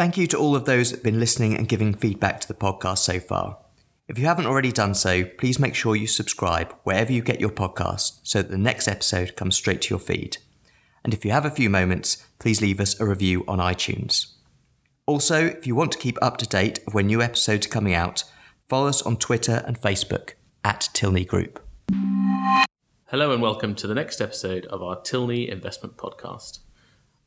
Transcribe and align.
Thank 0.00 0.16
you 0.16 0.26
to 0.28 0.38
all 0.38 0.56
of 0.56 0.64
those 0.64 0.88
that 0.88 0.96
have 0.96 1.04
been 1.04 1.20
listening 1.20 1.54
and 1.54 1.68
giving 1.68 1.92
feedback 1.92 2.40
to 2.40 2.48
the 2.48 2.54
podcast 2.54 3.00
so 3.00 3.20
far. 3.20 3.58
If 4.08 4.18
you 4.18 4.24
haven't 4.24 4.46
already 4.46 4.72
done 4.72 4.94
so, 4.94 5.24
please 5.24 5.58
make 5.58 5.74
sure 5.74 5.94
you 5.94 6.06
subscribe 6.06 6.74
wherever 6.84 7.12
you 7.12 7.20
get 7.20 7.38
your 7.38 7.50
podcast 7.50 8.20
so 8.22 8.40
that 8.40 8.50
the 8.50 8.56
next 8.56 8.88
episode 8.88 9.36
comes 9.36 9.56
straight 9.56 9.82
to 9.82 9.90
your 9.90 9.98
feed. 9.98 10.38
And 11.04 11.12
if 11.12 11.22
you 11.22 11.32
have 11.32 11.44
a 11.44 11.50
few 11.50 11.68
moments, 11.68 12.26
please 12.38 12.62
leave 12.62 12.80
us 12.80 12.98
a 12.98 13.04
review 13.04 13.44
on 13.46 13.58
iTunes. 13.58 14.36
Also, 15.04 15.44
if 15.44 15.66
you 15.66 15.74
want 15.74 15.92
to 15.92 15.98
keep 15.98 16.16
up 16.22 16.38
to 16.38 16.46
date 16.46 16.78
of 16.86 16.94
when 16.94 17.08
new 17.08 17.20
episodes 17.20 17.66
are 17.66 17.68
coming 17.68 17.92
out, 17.92 18.24
follow 18.70 18.86
us 18.86 19.02
on 19.02 19.18
Twitter 19.18 19.62
and 19.66 19.82
Facebook 19.82 20.30
at 20.64 20.88
Tilney 20.94 21.26
Group. 21.26 21.62
Hello 23.08 23.34
and 23.34 23.42
welcome 23.42 23.74
to 23.74 23.86
the 23.86 23.94
next 23.94 24.22
episode 24.22 24.64
of 24.64 24.82
our 24.82 24.98
Tilney 25.02 25.50
Investment 25.50 25.98
Podcast. 25.98 26.60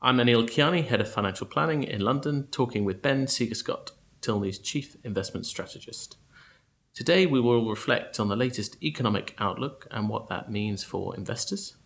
I'm 0.06 0.18
Anil 0.18 0.50
Kiani, 0.50 0.86
Head 0.86 1.00
of 1.00 1.10
Financial 1.10 1.48
Planning 1.48 1.84
in 1.84 2.02
London, 2.02 2.50
talking 2.52 2.84
with 2.84 3.02
Ben 3.02 3.26
Seager-Scott, 3.26 3.92
Tilney's 4.20 4.60
Chief 4.60 4.98
Investment 5.06 5.46
Strategist. 5.46 6.18
Today 6.94 7.26
we 7.26 7.40
will 7.40 7.70
reflect 7.70 8.20
on 8.20 8.28
the 8.28 8.36
latest 8.36 8.76
economic 8.84 9.34
outlook 9.40 9.88
and 9.92 10.10
what 10.10 10.28
that 10.28 10.52
means 10.52 10.84
for 10.84 11.16
investors. 11.16 11.78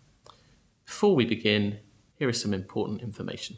Before 0.84 1.16
we 1.16 1.26
begin, 1.26 1.78
here 2.16 2.28
is 2.28 2.42
some 2.42 2.56
important 2.56 3.04
information. 3.04 3.58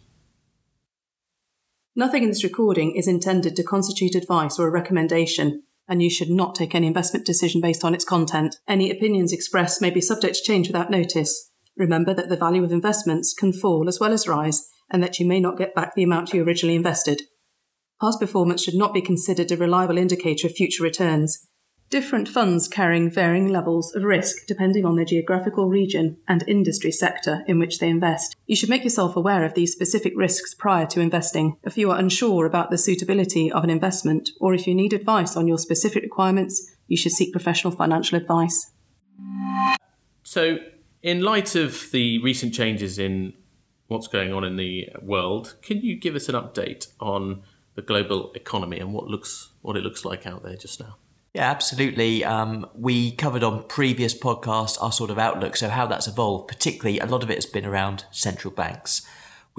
Nothing 1.96 2.24
in 2.24 2.30
this 2.30 2.44
recording 2.44 2.98
is 2.98 3.08
intended 3.08 3.56
to 3.56 3.64
constitute 3.64 4.14
advice 4.14 4.60
or 4.60 4.68
a 4.68 4.72
recommendation, 4.72 5.64
and 5.88 6.04
you 6.04 6.10
should 6.10 6.30
not 6.30 6.54
take 6.54 6.76
any 6.76 6.88
investment 6.88 7.26
decision 7.26 7.62
based 7.62 7.86
on 7.86 7.94
its 7.94 8.04
content. 8.04 8.58
Any 8.68 8.92
opinions 8.92 9.32
expressed 9.32 9.82
may 9.82 9.90
be 9.90 10.02
subject 10.02 10.36
to 10.36 10.44
change 10.44 10.68
without 10.68 10.92
notice. 10.92 11.49
Remember 11.80 12.14
that 12.14 12.30
the 12.30 12.38
value 12.38 12.64
of 12.64 12.72
investments 12.72 13.34
can 13.34 13.52
fall 13.52 13.88
as 13.88 14.00
well 14.00 14.14
as 14.14 14.28
rise, 14.28 14.70
and 14.92 15.02
that 15.02 15.20
you 15.20 15.26
may 15.26 15.40
not 15.40 15.58
get 15.58 15.74
back 15.74 15.96
the 15.96 16.04
amount 16.04 16.32
you 16.32 16.44
originally 16.44 16.76
invested. 16.76 17.24
Past 18.00 18.20
performance 18.20 18.64
should 18.64 18.76
not 18.76 18.94
be 18.94 19.02
considered 19.02 19.52
a 19.52 19.58
reliable 19.58 19.98
indicator 19.98 20.46
of 20.46 20.54
future 20.54 20.84
returns, 20.84 21.50
Different 21.90 22.30
funds 22.30 22.68
carrying 22.68 23.10
varying 23.10 23.48
levels 23.48 23.96
of 23.96 24.04
risk 24.04 24.46
depending 24.46 24.86
on 24.86 24.96
their 24.96 25.06
geographical 25.06 25.68
region 25.68 26.18
and 26.28 26.44
industry 26.48 26.92
sector 26.92 27.44
in 27.48 27.58
which 27.58 27.80
they 27.80 27.90
invest. 27.90 28.36
You 28.46 28.56
should 28.56 28.70
make 28.70 28.84
yourself 28.84 29.16
aware 29.16 29.44
of 29.44 29.56
these 29.56 29.72
specific 29.72 30.14
risks 30.16 30.54
prior 30.54 30.86
to 30.86 31.00
investing. 31.00 31.58
If 31.64 31.80
you 31.80 31.90
are 31.90 31.98
unsure 31.98 32.46
about 32.46 32.70
the 32.70 32.78
suitability 32.78 33.52
of 33.52 33.64
an 33.64 33.72
investment 33.72 34.30
or 34.40 34.54
if 34.54 34.68
you 34.68 34.76
need 34.76 34.94
advice 34.94 35.36
on 35.36 35.48
your 35.48 35.58
specific 35.58 36.04
requirements, 36.04 36.64
you 36.88 36.96
should 36.96 37.14
seek 37.14 37.32
professional 37.32 37.74
financial 37.74 38.20
advice. 38.20 38.72
So, 40.24 40.60
in 41.02 41.22
light 41.22 41.56
of 41.56 41.92
the 41.92 42.20
recent 42.20 42.54
changes 42.54 43.00
in 43.00 43.34
what's 43.88 44.08
going 44.08 44.34
on 44.34 44.44
in 44.44 44.56
the 44.56 44.90
world, 45.02 45.56
can 45.62 45.82
you 45.82 45.96
give 45.96 46.16
us 46.16 46.30
an 46.30 46.36
update 46.36 46.88
on 47.00 47.44
the 47.76 47.82
global 47.82 48.32
economy 48.34 48.80
and 48.80 48.94
what 48.94 49.08
looks 49.08 49.52
what 49.62 49.76
it 49.76 49.84
looks 49.84 50.06
like 50.06 50.26
out 50.26 50.44
there 50.44 50.56
just 50.56 50.80
now? 50.80 50.98
Yeah, 51.34 51.50
absolutely. 51.50 52.26
Um, 52.26 52.68
we 52.74 53.12
covered 53.12 53.44
on 53.44 53.64
previous 53.68 54.18
podcasts 54.18 54.82
our 54.82 54.92
sort 54.92 55.12
of 55.12 55.20
outlook, 55.20 55.56
so 55.56 55.70
how 55.70 55.86
that's 55.86 56.08
evolved, 56.08 56.48
particularly 56.48 57.00
a 57.00 57.06
lot 57.06 57.22
of 57.22 57.30
it 57.30 57.36
has 57.36 57.46
been 57.46 57.66
around 57.66 58.06
central 58.12 58.52
banks. 58.52 59.08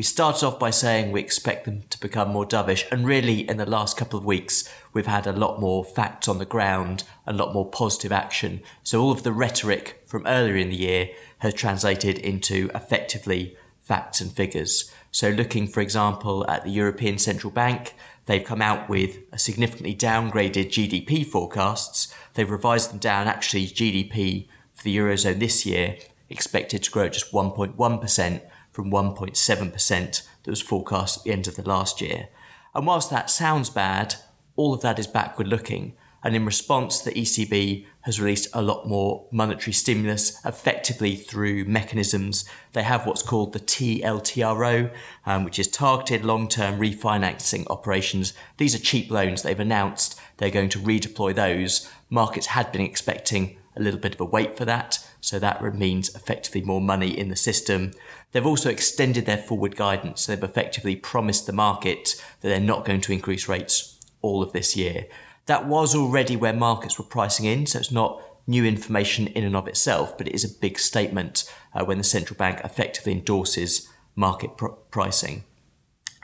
We 0.01 0.05
started 0.05 0.47
off 0.47 0.59
by 0.59 0.71
saying 0.71 1.13
we 1.13 1.21
expect 1.21 1.67
them 1.67 1.83
to 1.91 2.01
become 2.01 2.31
more 2.31 2.47
dovish, 2.47 2.91
and 2.91 3.07
really 3.07 3.41
in 3.47 3.59
the 3.59 3.69
last 3.69 3.99
couple 3.99 4.19
of 4.19 4.25
weeks, 4.25 4.67
we've 4.95 5.05
had 5.05 5.27
a 5.27 5.33
lot 5.35 5.61
more 5.61 5.85
facts 5.85 6.27
on 6.27 6.39
the 6.39 6.47
ground, 6.47 7.05
a 7.27 7.35
lot 7.35 7.53
more 7.53 7.69
positive 7.69 8.11
action. 8.11 8.63
So 8.83 9.03
all 9.03 9.11
of 9.11 9.25
the 9.25 9.33
rhetoric 9.33 10.03
from 10.07 10.27
earlier 10.27 10.57
in 10.57 10.71
the 10.71 10.77
year 10.77 11.11
has 11.41 11.53
translated 11.53 12.17
into 12.17 12.71
effectively 12.75 13.59
facts 13.83 14.23
and 14.23 14.33
figures. 14.33 14.91
So 15.13 15.29
looking, 15.29 15.67
for 15.69 15.83
example, 15.83 16.49
at 16.49 16.65
the 16.65 16.71
European 16.71 17.19
Central 17.19 17.51
Bank, 17.51 17.95
They've 18.27 18.45
come 18.45 18.63
out 18.63 18.89
with 18.89 19.19
a 19.33 19.39
significantly 19.39 19.95
downgraded 19.95 20.69
GDP 20.69 21.27
forecasts. 21.27 22.15
They've 22.35 22.49
revised 22.49 22.93
them 22.93 22.99
down. 22.99 23.27
Actually, 23.27 23.67
GDP 23.67 24.47
for 24.73 24.85
the 24.85 24.97
Eurozone 24.97 25.41
this 25.41 25.67
year 25.67 25.97
expected 26.29 26.85
to 26.85 26.91
grow 26.93 27.09
just 27.09 27.33
1.1% 27.33 28.41
from 28.81 28.91
1.7% 28.91 30.23
that 30.43 30.51
was 30.51 30.63
forecast 30.63 31.19
at 31.19 31.25
the 31.25 31.33
end 31.33 31.47
of 31.47 31.57
the 31.57 31.69
last 31.69 32.01
year. 32.01 32.29
And 32.75 32.87
whilst 32.87 33.11
that 33.11 33.29
sounds 33.29 33.69
bad, 33.69 34.15
all 34.57 34.73
of 34.73 34.81
that 34.81 34.99
is 34.99 35.07
backward 35.07 35.49
looking. 35.49 35.93
And 36.25 36.35
in 36.35 36.47
response, 36.47 36.99
the 37.01 37.13
ECB 37.13 37.85
has 38.03 38.19
released 38.19 38.49
a 38.55 38.63
lot 38.63 38.89
more 38.89 39.27
monetary 39.31 39.75
stimulus 39.75 40.43
effectively 40.47 41.15
through 41.15 41.67
mechanisms. 41.67 42.49
They 42.73 42.83
have 42.83 43.07
what's 43.07 43.23
called 43.23 43.53
the 43.53 43.61
TLTRO, 43.61 44.91
um, 45.27 45.45
which 45.45 45.59
is 45.59 45.69
targeted 45.69 46.25
long 46.25 46.49
term 46.49 46.81
refinancing 46.81 47.67
operations. 47.69 48.33
These 48.57 48.75
are 48.75 48.79
cheap 48.79 49.11
loans. 49.11 49.43
They've 49.43 49.61
announced 49.61 50.19
they're 50.39 50.51
going 50.51 50.71
to 50.71 50.79
redeploy 50.79 51.35
those. 51.35 51.91
Markets 52.09 52.47
had 52.47 52.73
been 52.73 52.81
expecting 52.81 53.59
a 53.77 53.81
little 53.81 54.01
bit 54.01 54.15
of 54.15 54.21
a 54.21 54.25
wait 54.25 54.57
for 54.57 54.65
that. 54.65 55.07
So 55.21 55.39
that 55.39 55.63
means 55.75 56.15
effectively 56.15 56.63
more 56.63 56.81
money 56.81 57.17
in 57.17 57.29
the 57.29 57.37
system. 57.37 57.93
They've 58.33 58.47
also 58.47 58.71
extended 58.71 59.27
their 59.27 59.37
forward 59.37 59.77
guidance. 59.77 60.27
They've 60.27 60.43
effectively 60.43 60.97
promised 60.97 61.47
the 61.47 61.53
market 61.53 62.23
that 62.41 62.49
they're 62.49 62.61
not 62.61 62.85
going 62.85 63.01
to 63.03 63.13
increase 63.13 63.49
rates 63.49 63.99
all 64.23 64.43
of 64.43 64.53
this 64.53 64.77
year. 64.77 65.07
That 65.47 65.67
was 65.67 65.95
already 65.95 66.37
where 66.37 66.53
markets 66.53 66.99
were 66.99 67.05
pricing 67.05 67.47
in, 67.47 67.67
so 67.67 67.79
it's 67.79 67.91
not 67.91 68.23
new 68.47 68.65
information 68.65 69.27
in 69.29 69.45
and 69.45 69.57
of 69.57 69.69
itself, 69.69 70.17
but 70.17 70.27
it 70.27 70.35
is 70.35 70.45
a 70.45 70.59
big 70.61 70.79
statement 70.79 71.45
uh, 71.75 71.85
when 71.85 71.99
the 71.99 72.05
central 72.05 72.37
bank 72.37 72.61
effectively 72.65 73.13
endorses 73.13 73.89
market 74.17 74.57
pr- 74.57 74.69
pricing. 74.91 75.45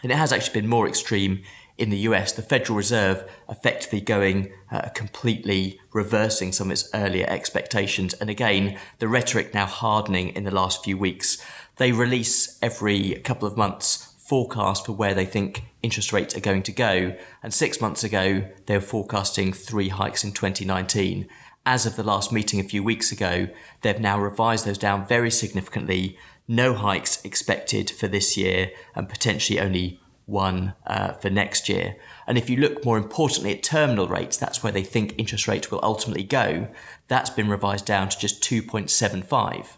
And 0.03 0.13
it 0.13 0.17
has 0.17 0.33
actually 0.33 0.61
been 0.61 0.69
more 0.69 0.89
extreme 0.89 1.43
in 1.79 1.91
the 1.91 1.99
US, 1.99 2.33
the 2.33 2.43
Federal 2.43 2.77
Reserve 2.77 3.29
effectively 3.49 4.01
going 4.01 4.53
uh, 4.71 4.89
completely 4.95 5.79
reversing 5.93 6.53
some 6.53 6.69
of 6.69 6.73
its 6.73 6.89
earlier 6.95 7.27
expectations. 7.29 8.15
And 8.15 8.31
again, 8.31 8.79
the 8.99 9.09
rhetoric 9.09 9.53
now 9.53 9.67
hardening 9.67 10.31
in 10.31 10.45
the 10.45 10.55
last 10.55 10.83
few 10.83 10.97
weeks. 10.97 11.39
They 11.77 11.93
release 11.93 12.59
every 12.63 13.15
couple 13.17 13.47
of 13.47 13.57
months 13.57 14.15
forecast 14.19 14.87
for 14.87 14.93
where 14.93 15.15
they 15.15 15.27
think 15.27 15.65
interest 15.83 16.13
rates 16.13 16.37
are 16.37 16.41
going 16.41 16.63
to 16.65 16.73
go. 16.73 17.15
And 17.43 17.53
six 17.55 17.81
months 17.81 18.03
ago, 18.03 18.49
they 18.67 18.75
were 18.75 18.81
forecasting 18.81 19.53
three 19.53 19.91
hikes 19.91 20.25
in 20.25 20.33
2019. 20.33 21.29
As 21.65 21.85
of 21.85 21.97
the 21.97 22.03
last 22.03 22.33
meeting 22.33 22.59
a 22.59 22.65
few 22.65 22.83
weeks 22.83 23.13
ago, 23.13 23.49
they've 23.83 24.01
now 24.01 24.19
revised 24.19 24.65
those 24.65 24.79
down 24.79 25.07
very 25.07 25.31
significantly. 25.31 26.19
No 26.49 26.75
hikes 26.75 27.25
expected 27.25 27.91
for 27.91 28.09
this 28.09 28.37
year 28.37 28.71
and 28.95 29.09
potentially 29.09 29.61
only 29.61 30.01
one 30.27 30.75
uh, 30.87 31.13
for 31.13 31.31
next 31.31 31.69
year. 31.69 31.97
And 32.27 32.37
if 32.37 32.51
you 32.51 32.57
look 32.57 32.85
more 32.85 32.99
importantly 32.99 33.53
at 33.53 33.63
terminal 33.63 34.09
rates, 34.09 34.37
that's 34.37 34.63
where 34.63 34.73
they 34.73 34.83
think 34.83 35.15
interest 35.17 35.49
rates 35.49 35.71
will 35.71 35.81
ultimately 35.83 36.25
go. 36.25 36.69
That's 37.09 37.31
been 37.31 37.49
revised 37.49 37.87
down 37.87 38.09
to 38.09 38.19
just 38.19 38.43
2.75. 38.43 39.77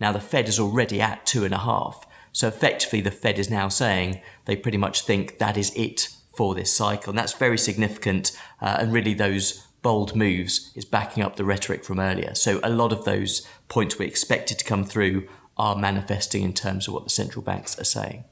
Now 0.00 0.12
the 0.12 0.20
Fed 0.20 0.48
is 0.48 0.60
already 0.60 1.00
at 1.00 1.26
two 1.26 1.44
and 1.44 1.52
a 1.52 1.58
half. 1.58 2.06
So 2.32 2.46
effectively, 2.46 3.00
the 3.00 3.10
Fed 3.10 3.38
is 3.38 3.50
now 3.50 3.68
saying 3.68 4.20
they 4.44 4.54
pretty 4.54 4.78
much 4.78 5.02
think 5.02 5.38
that 5.38 5.56
is 5.56 5.72
it 5.74 6.10
for 6.36 6.54
this 6.54 6.72
cycle. 6.72 7.10
And 7.10 7.18
that's 7.18 7.32
very 7.32 7.58
significant. 7.58 8.38
Uh, 8.60 8.76
and 8.78 8.92
really, 8.92 9.14
those 9.14 9.66
bold 9.82 10.14
moves 10.14 10.70
is 10.76 10.84
backing 10.84 11.22
up 11.22 11.34
the 11.34 11.44
rhetoric 11.44 11.84
from 11.84 11.98
earlier. 11.98 12.34
So 12.34 12.60
a 12.62 12.70
lot 12.70 12.92
of 12.92 13.04
those 13.04 13.46
points 13.68 13.98
we 13.98 14.06
expected 14.06 14.58
to 14.58 14.64
come 14.64 14.84
through 14.84 15.26
are 15.56 15.74
manifesting 15.74 16.42
in 16.42 16.52
terms 16.52 16.86
of 16.86 16.94
what 16.94 17.04
the 17.04 17.10
central 17.10 17.42
banks 17.42 17.78
are 17.78 17.84
saying. 17.84 18.24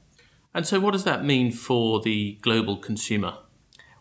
And 0.57 0.65
so, 0.65 0.79
what 0.79 0.93
does 0.93 1.03
that 1.03 1.23
mean 1.23 1.51
for 1.51 2.01
the 2.01 2.39
global 2.41 2.77
consumer? 2.77 3.37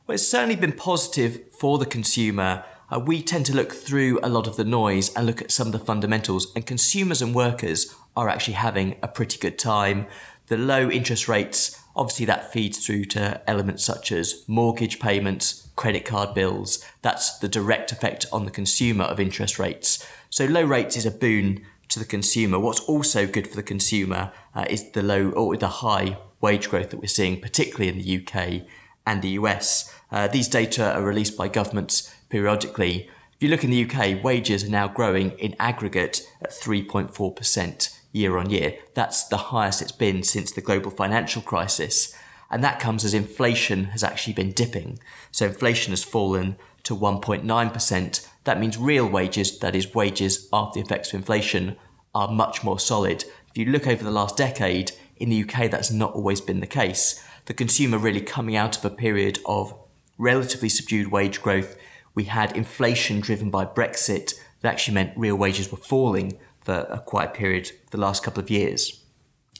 Well, 0.06 0.14
it's 0.14 0.26
certainly 0.26 0.56
been 0.56 0.72
positive 0.72 1.52
for 1.52 1.76
the 1.76 1.84
consumer. 1.84 2.64
Uh, 2.90 2.98
we 2.98 3.20
tend 3.20 3.44
to 3.44 3.54
look 3.54 3.74
through 3.74 4.18
a 4.22 4.30
lot 4.30 4.46
of 4.46 4.56
the 4.56 4.64
noise 4.64 5.14
and 5.14 5.26
look 5.26 5.42
at 5.42 5.50
some 5.50 5.66
of 5.66 5.74
the 5.74 5.78
fundamentals, 5.78 6.50
and 6.56 6.64
consumers 6.64 7.20
and 7.20 7.34
workers 7.34 7.94
are 8.16 8.30
actually 8.30 8.54
having 8.54 8.96
a 9.02 9.08
pretty 9.08 9.38
good 9.38 9.58
time. 9.58 10.06
The 10.46 10.56
low 10.56 10.88
interest 10.88 11.28
rates, 11.28 11.78
obviously, 11.94 12.24
that 12.24 12.54
feeds 12.54 12.86
through 12.86 13.04
to 13.16 13.42
elements 13.46 13.84
such 13.84 14.10
as 14.10 14.42
mortgage 14.48 14.98
payments, 14.98 15.68
credit 15.76 16.06
card 16.06 16.32
bills. 16.32 16.82
That's 17.02 17.38
the 17.38 17.48
direct 17.48 17.92
effect 17.92 18.24
on 18.32 18.46
the 18.46 18.50
consumer 18.50 19.04
of 19.04 19.20
interest 19.20 19.58
rates. 19.58 20.02
So, 20.30 20.46
low 20.46 20.64
rates 20.64 20.96
is 20.96 21.04
a 21.04 21.10
boon 21.10 21.66
to 21.88 21.98
the 21.98 22.06
consumer. 22.06 22.58
What's 22.58 22.80
also 22.80 23.26
good 23.26 23.46
for 23.46 23.56
the 23.56 23.62
consumer 23.62 24.32
uh, 24.54 24.64
is 24.70 24.92
the 24.92 25.02
low 25.02 25.32
or 25.32 25.54
the 25.58 25.68
high 25.68 26.16
wage 26.40 26.68
growth 26.68 26.90
that 26.90 27.00
we're 27.00 27.06
seeing, 27.06 27.40
particularly 27.40 27.88
in 27.88 27.98
the 27.98 28.16
UK 28.18 28.66
and 29.06 29.22
the 29.22 29.30
US. 29.30 29.92
Uh, 30.10 30.28
these 30.28 30.48
data 30.48 30.94
are 30.94 31.02
released 31.02 31.36
by 31.36 31.48
governments 31.48 32.14
periodically. 32.28 33.08
If 33.34 33.42
you 33.42 33.48
look 33.48 33.64
in 33.64 33.70
the 33.70 33.84
UK, 33.84 34.22
wages 34.22 34.64
are 34.64 34.70
now 34.70 34.88
growing 34.88 35.32
in 35.32 35.54
aggregate 35.58 36.22
at 36.42 36.50
3.4% 36.50 37.98
year 38.12 38.38
on 38.38 38.50
year. 38.50 38.78
That's 38.94 39.24
the 39.28 39.36
highest 39.36 39.82
it's 39.82 39.92
been 39.92 40.22
since 40.22 40.50
the 40.50 40.60
global 40.60 40.90
financial 40.90 41.42
crisis. 41.42 42.16
And 42.50 42.62
that 42.64 42.80
comes 42.80 43.04
as 43.04 43.14
inflation 43.14 43.86
has 43.86 44.02
actually 44.02 44.32
been 44.32 44.52
dipping. 44.52 44.98
So 45.32 45.46
inflation 45.46 45.92
has 45.92 46.04
fallen 46.04 46.56
to 46.84 46.96
1.9%. 46.96 48.28
That 48.44 48.60
means 48.60 48.78
real 48.78 49.08
wages, 49.08 49.58
that 49.58 49.74
is 49.74 49.94
wages 49.94 50.48
after 50.52 50.78
the 50.78 50.86
effects 50.86 51.08
of 51.08 51.16
inflation, 51.16 51.76
are 52.14 52.28
much 52.28 52.62
more 52.62 52.78
solid. 52.78 53.24
If 53.50 53.58
you 53.58 53.66
look 53.66 53.86
over 53.86 54.04
the 54.04 54.10
last 54.10 54.36
decade, 54.36 54.92
in 55.16 55.28
the 55.30 55.42
UK, 55.42 55.70
that's 55.70 55.90
not 55.90 56.14
always 56.14 56.40
been 56.40 56.60
the 56.60 56.66
case. 56.66 57.22
the 57.46 57.54
consumer 57.54 57.96
really 57.96 58.20
coming 58.20 58.56
out 58.56 58.76
of 58.76 58.84
a 58.84 58.90
period 58.90 59.38
of 59.46 59.72
relatively 60.18 60.68
subdued 60.68 61.12
wage 61.12 61.40
growth. 61.40 61.76
We 62.14 62.24
had 62.24 62.56
inflation 62.56 63.20
driven 63.20 63.50
by 63.50 63.66
Brexit 63.66 64.34
that 64.60 64.72
actually 64.72 64.94
meant 64.94 65.16
real 65.16 65.36
wages 65.36 65.70
were 65.70 65.78
falling 65.78 66.38
for 66.60 66.86
a 66.90 66.98
quiet 66.98 67.34
period 67.34 67.70
the 67.92 67.98
last 67.98 68.24
couple 68.24 68.42
of 68.42 68.50
years. 68.50 69.04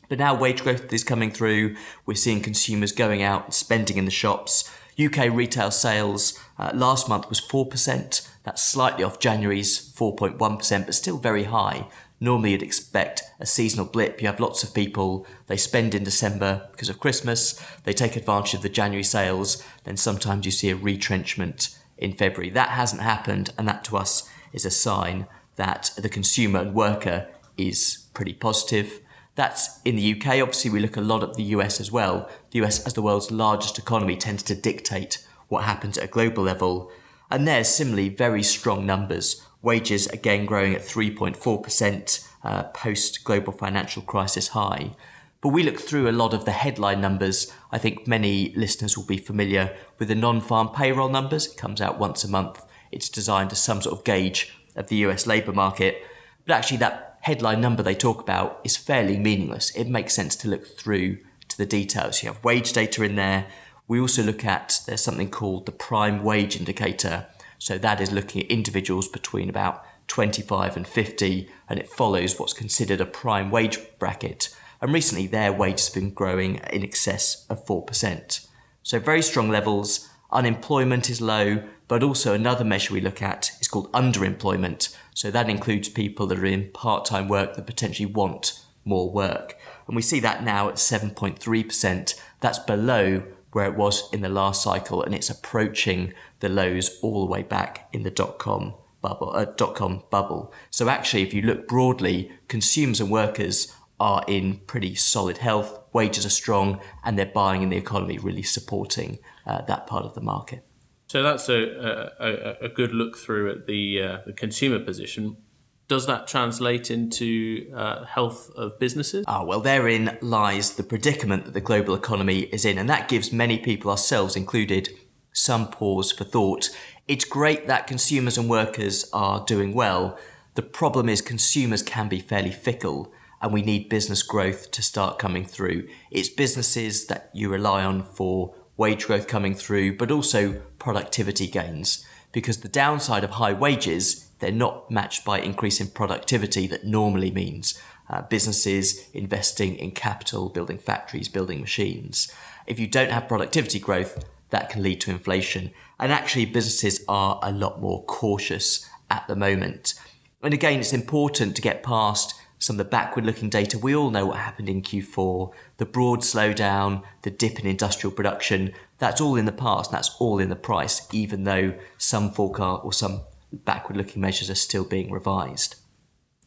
But 0.08 0.18
now 0.18 0.34
wage 0.34 0.62
growth 0.62 0.92
is 0.92 1.04
coming 1.04 1.30
through. 1.30 1.76
We're 2.04 2.14
seeing 2.14 2.40
consumers 2.40 2.92
going 2.92 3.22
out 3.22 3.44
and 3.44 3.54
spending 3.54 3.96
in 3.96 4.04
the 4.04 4.10
shops. 4.10 4.70
UK 4.98 5.30
retail 5.30 5.70
sales 5.70 6.38
uh, 6.58 6.70
last 6.74 7.08
month 7.08 7.28
was 7.28 7.40
4%. 7.40 8.28
That's 8.44 8.62
slightly 8.62 9.04
off 9.04 9.18
January's 9.18 9.92
4.1%, 9.94 10.86
but 10.86 10.94
still 10.94 11.18
very 11.18 11.44
high. 11.44 11.88
Normally, 12.18 12.52
you'd 12.52 12.62
expect 12.62 13.22
a 13.38 13.46
seasonal 13.46 13.86
blip. 13.86 14.22
You 14.22 14.28
have 14.28 14.40
lots 14.40 14.62
of 14.62 14.72
people, 14.72 15.26
they 15.48 15.56
spend 15.56 15.94
in 15.94 16.04
December 16.04 16.68
because 16.72 16.88
of 16.88 16.98
Christmas, 16.98 17.62
they 17.84 17.92
take 17.92 18.16
advantage 18.16 18.54
of 18.54 18.62
the 18.62 18.70
January 18.70 19.04
sales, 19.04 19.62
then 19.84 19.96
sometimes 19.96 20.46
you 20.46 20.50
see 20.50 20.70
a 20.70 20.76
retrenchment 20.76 21.76
in 21.98 22.12
February. 22.12 22.50
That 22.50 22.70
hasn't 22.70 23.02
happened, 23.02 23.52
and 23.58 23.68
that 23.68 23.84
to 23.84 23.96
us 23.96 24.28
is 24.52 24.64
a 24.64 24.70
sign 24.70 25.26
that 25.56 25.90
the 25.96 26.08
consumer 26.08 26.60
and 26.60 26.74
worker 26.74 27.28
is 27.56 28.06
pretty 28.14 28.32
positive. 28.32 29.00
That's 29.34 29.80
in 29.84 29.96
the 29.96 30.14
UK. 30.14 30.40
Obviously, 30.40 30.70
we 30.70 30.80
look 30.80 30.96
a 30.96 31.02
lot 31.02 31.22
at 31.22 31.34
the 31.34 31.42
US 31.44 31.80
as 31.80 31.92
well. 31.92 32.28
The 32.50 32.62
US, 32.64 32.84
as 32.86 32.94
the 32.94 33.02
world's 33.02 33.30
largest 33.30 33.78
economy, 33.78 34.16
tends 34.16 34.42
to 34.44 34.54
dictate 34.54 35.26
what 35.48 35.64
happens 35.64 35.98
at 35.98 36.04
a 36.04 36.08
global 36.08 36.44
level. 36.44 36.90
And 37.30 37.46
there's 37.46 37.68
similarly 37.68 38.08
very 38.08 38.42
strong 38.42 38.86
numbers. 38.86 39.42
Wages 39.66 40.06
again 40.06 40.46
growing 40.46 40.76
at 40.76 40.82
3.4% 40.82 42.28
uh, 42.44 42.62
post 42.68 43.24
global 43.24 43.52
financial 43.52 44.00
crisis 44.00 44.48
high. 44.48 44.92
But 45.40 45.48
we 45.48 45.64
look 45.64 45.80
through 45.80 46.08
a 46.08 46.12
lot 46.12 46.32
of 46.32 46.44
the 46.44 46.52
headline 46.52 47.00
numbers. 47.00 47.52
I 47.72 47.78
think 47.78 48.06
many 48.06 48.54
listeners 48.54 48.96
will 48.96 49.06
be 49.06 49.16
familiar 49.16 49.76
with 49.98 50.06
the 50.06 50.14
non 50.14 50.40
farm 50.40 50.68
payroll 50.68 51.08
numbers. 51.08 51.48
It 51.48 51.56
comes 51.56 51.80
out 51.80 51.98
once 51.98 52.22
a 52.22 52.30
month. 52.30 52.64
It's 52.92 53.08
designed 53.08 53.50
as 53.50 53.58
some 53.58 53.82
sort 53.82 53.98
of 53.98 54.04
gauge 54.04 54.56
of 54.76 54.86
the 54.86 54.98
US 55.06 55.26
labour 55.26 55.52
market. 55.52 56.00
But 56.46 56.54
actually, 56.54 56.76
that 56.76 57.18
headline 57.22 57.60
number 57.60 57.82
they 57.82 57.96
talk 57.96 58.20
about 58.20 58.60
is 58.62 58.76
fairly 58.76 59.18
meaningless. 59.18 59.74
It 59.74 59.88
makes 59.88 60.14
sense 60.14 60.36
to 60.36 60.48
look 60.48 60.64
through 60.64 61.18
to 61.48 61.58
the 61.58 61.66
details. 61.66 62.22
You 62.22 62.32
have 62.32 62.44
wage 62.44 62.72
data 62.72 63.02
in 63.02 63.16
there. 63.16 63.48
We 63.88 63.98
also 63.98 64.22
look 64.22 64.44
at, 64.44 64.80
there's 64.86 65.02
something 65.02 65.28
called 65.28 65.66
the 65.66 65.72
prime 65.72 66.22
wage 66.22 66.56
indicator. 66.56 67.26
So 67.58 67.78
that 67.78 68.00
is 68.00 68.12
looking 68.12 68.42
at 68.42 68.50
individuals 68.50 69.08
between 69.08 69.48
about 69.48 69.84
25 70.08 70.76
and 70.76 70.86
50, 70.86 71.48
and 71.68 71.78
it 71.78 71.88
follows 71.88 72.38
what's 72.38 72.52
considered 72.52 73.00
a 73.00 73.06
prime 73.06 73.50
wage 73.50 73.78
bracket. 73.98 74.54
And 74.80 74.92
recently, 74.92 75.26
their 75.26 75.52
wages 75.52 75.88
have 75.88 75.94
been 75.94 76.10
growing 76.10 76.56
in 76.70 76.82
excess 76.82 77.46
of 77.48 77.64
4%. 77.66 78.46
So, 78.82 79.00
very 79.00 79.22
strong 79.22 79.48
levels. 79.48 80.08
Unemployment 80.30 81.08
is 81.08 81.20
low, 81.20 81.62
but 81.88 82.02
also 82.02 82.34
another 82.34 82.64
measure 82.64 82.92
we 82.92 83.00
look 83.00 83.22
at 83.22 83.52
is 83.60 83.68
called 83.68 83.90
underemployment. 83.92 84.94
So, 85.14 85.30
that 85.30 85.48
includes 85.48 85.88
people 85.88 86.26
that 86.26 86.38
are 86.38 86.46
in 86.46 86.70
part 86.72 87.04
time 87.04 87.28
work 87.28 87.54
that 87.54 87.66
potentially 87.66 88.06
want 88.06 88.60
more 88.84 89.10
work. 89.10 89.56
And 89.86 89.96
we 89.96 90.02
see 90.02 90.20
that 90.20 90.44
now 90.44 90.68
at 90.68 90.76
7.3%. 90.76 92.20
That's 92.40 92.58
below 92.60 93.22
where 93.52 93.66
it 93.66 93.76
was 93.76 94.12
in 94.12 94.20
the 94.20 94.28
last 94.28 94.62
cycle, 94.62 95.02
and 95.02 95.14
it's 95.14 95.30
approaching 95.30 96.12
the 96.40 96.48
lows 96.48 96.98
all 97.02 97.24
the 97.24 97.32
way 97.32 97.42
back 97.42 97.88
in 97.92 98.02
the 98.02 98.10
dot 98.10 98.38
com 98.38 98.74
bubble. 99.00 99.30
Uh, 99.34 99.44
dot 99.44 99.74
com 99.74 100.02
bubble. 100.10 100.52
So 100.70 100.88
actually, 100.88 101.22
if 101.22 101.32
you 101.32 101.42
look 101.42 101.66
broadly, 101.66 102.30
consumers 102.48 103.00
and 103.00 103.10
workers 103.10 103.72
are 103.98 104.22
in 104.28 104.58
pretty 104.66 104.94
solid 104.94 105.38
health. 105.38 105.78
Wages 105.92 106.26
are 106.26 106.30
strong, 106.30 106.80
and 107.02 107.18
they're 107.18 107.26
buying 107.26 107.62
in 107.62 107.70
the 107.70 107.78
economy, 107.78 108.18
really 108.18 108.42
supporting 108.42 109.18
uh, 109.46 109.62
that 109.62 109.86
part 109.86 110.04
of 110.04 110.14
the 110.14 110.20
market. 110.20 110.62
So 111.06 111.22
that's 111.22 111.48
a, 111.48 112.12
a, 112.20 112.66
a 112.66 112.68
good 112.68 112.92
look 112.92 113.16
through 113.16 113.50
at 113.52 113.66
the, 113.66 114.02
uh, 114.02 114.18
the 114.26 114.32
consumer 114.32 114.80
position. 114.80 115.38
Does 115.88 116.06
that 116.08 116.26
translate 116.26 116.90
into 116.90 117.72
uh, 117.72 118.04
health 118.04 118.50
of 118.56 118.78
businesses? 118.80 119.24
Ah, 119.28 119.44
well, 119.44 119.60
therein 119.60 120.18
lies 120.20 120.74
the 120.74 120.82
predicament 120.82 121.44
that 121.44 121.54
the 121.54 121.60
global 121.60 121.94
economy 121.94 122.40
is 122.40 122.64
in, 122.64 122.76
and 122.76 122.90
that 122.90 123.08
gives 123.08 123.32
many 123.32 123.56
people, 123.58 123.90
ourselves 123.90 124.34
included, 124.34 124.88
some 125.32 125.68
pause 125.68 126.10
for 126.10 126.24
thought. 126.24 126.70
It's 127.06 127.24
great 127.24 127.68
that 127.68 127.86
consumers 127.86 128.36
and 128.36 128.50
workers 128.50 129.08
are 129.12 129.44
doing 129.44 129.74
well. 129.74 130.18
The 130.54 130.62
problem 130.62 131.08
is 131.08 131.20
consumers 131.20 131.82
can 131.82 132.08
be 132.08 132.18
fairly 132.18 132.50
fickle, 132.50 133.12
and 133.40 133.52
we 133.52 133.62
need 133.62 133.88
business 133.88 134.24
growth 134.24 134.72
to 134.72 134.82
start 134.82 135.20
coming 135.20 135.44
through. 135.44 135.86
It's 136.10 136.28
businesses 136.28 137.06
that 137.06 137.30
you 137.32 137.48
rely 137.48 137.84
on 137.84 138.02
for 138.02 138.56
wage 138.76 139.06
growth 139.06 139.28
coming 139.28 139.54
through, 139.54 139.98
but 139.98 140.10
also 140.10 140.62
productivity 140.78 141.46
gains. 141.46 142.04
Because 142.36 142.58
the 142.58 142.68
downside 142.68 143.24
of 143.24 143.30
high 143.30 143.54
wages 143.54 144.28
they're 144.40 144.52
not 144.52 144.90
matched 144.90 145.24
by 145.24 145.40
increase 145.40 145.80
in 145.80 145.88
productivity 145.88 146.66
that 146.66 146.84
normally 146.84 147.30
means 147.30 147.80
uh, 148.10 148.20
businesses 148.20 149.08
investing 149.14 149.74
in 149.76 149.92
capital, 149.92 150.50
building 150.50 150.76
factories, 150.76 151.30
building 151.30 151.62
machines. 151.62 152.30
If 152.66 152.78
you 152.78 152.88
don't 152.88 153.10
have 153.10 153.26
productivity 153.26 153.78
growth, 153.78 154.22
that 154.50 154.68
can 154.68 154.82
lead 154.82 155.00
to 155.00 155.10
inflation. 155.10 155.70
And 155.98 156.12
actually, 156.12 156.44
businesses 156.44 157.02
are 157.08 157.40
a 157.42 157.50
lot 157.50 157.80
more 157.80 158.04
cautious 158.04 158.86
at 159.10 159.26
the 159.28 159.34
moment. 159.34 159.94
And 160.42 160.52
again, 160.52 160.80
it's 160.80 160.92
important 160.92 161.56
to 161.56 161.62
get 161.62 161.82
past 161.82 162.34
some 162.58 162.74
of 162.74 162.78
the 162.78 162.90
backward 162.90 163.24
looking 163.24 163.48
data. 163.48 163.78
We 163.78 163.96
all 163.96 164.10
know 164.10 164.26
what 164.26 164.36
happened 164.36 164.68
in 164.68 164.82
Q4, 164.82 165.52
the 165.78 165.86
broad 165.86 166.20
slowdown, 166.20 167.02
the 167.22 167.30
dip 167.30 167.58
in 167.58 167.66
industrial 167.66 168.14
production. 168.14 168.74
That's 168.98 169.20
all 169.20 169.36
in 169.36 169.44
the 169.44 169.52
past. 169.52 169.90
That's 169.90 170.14
all 170.18 170.38
in 170.38 170.48
the 170.48 170.56
price, 170.56 171.06
even 171.12 171.44
though 171.44 171.74
some 171.98 172.30
forecast 172.30 172.84
or 172.84 172.92
some 172.92 173.22
backward 173.52 173.96
looking 173.96 174.22
measures 174.22 174.50
are 174.50 174.54
still 174.54 174.84
being 174.84 175.10
revised. 175.10 175.76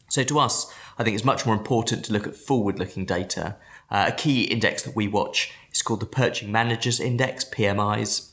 So 0.08 0.24
to 0.24 0.38
us, 0.40 0.72
I 0.98 1.04
think 1.04 1.14
it's 1.14 1.24
much 1.24 1.46
more 1.46 1.54
important 1.54 2.04
to 2.04 2.12
look 2.12 2.26
at 2.26 2.34
forward 2.34 2.78
looking 2.78 3.04
data. 3.04 3.56
Uh, 3.90 4.06
a 4.08 4.12
key 4.12 4.42
index 4.42 4.82
that 4.82 4.96
we 4.96 5.06
watch 5.06 5.52
is 5.72 5.82
called 5.82 6.00
the 6.00 6.06
Purchasing 6.06 6.50
Managers 6.50 6.98
Index, 6.98 7.44
PMIs. 7.44 8.32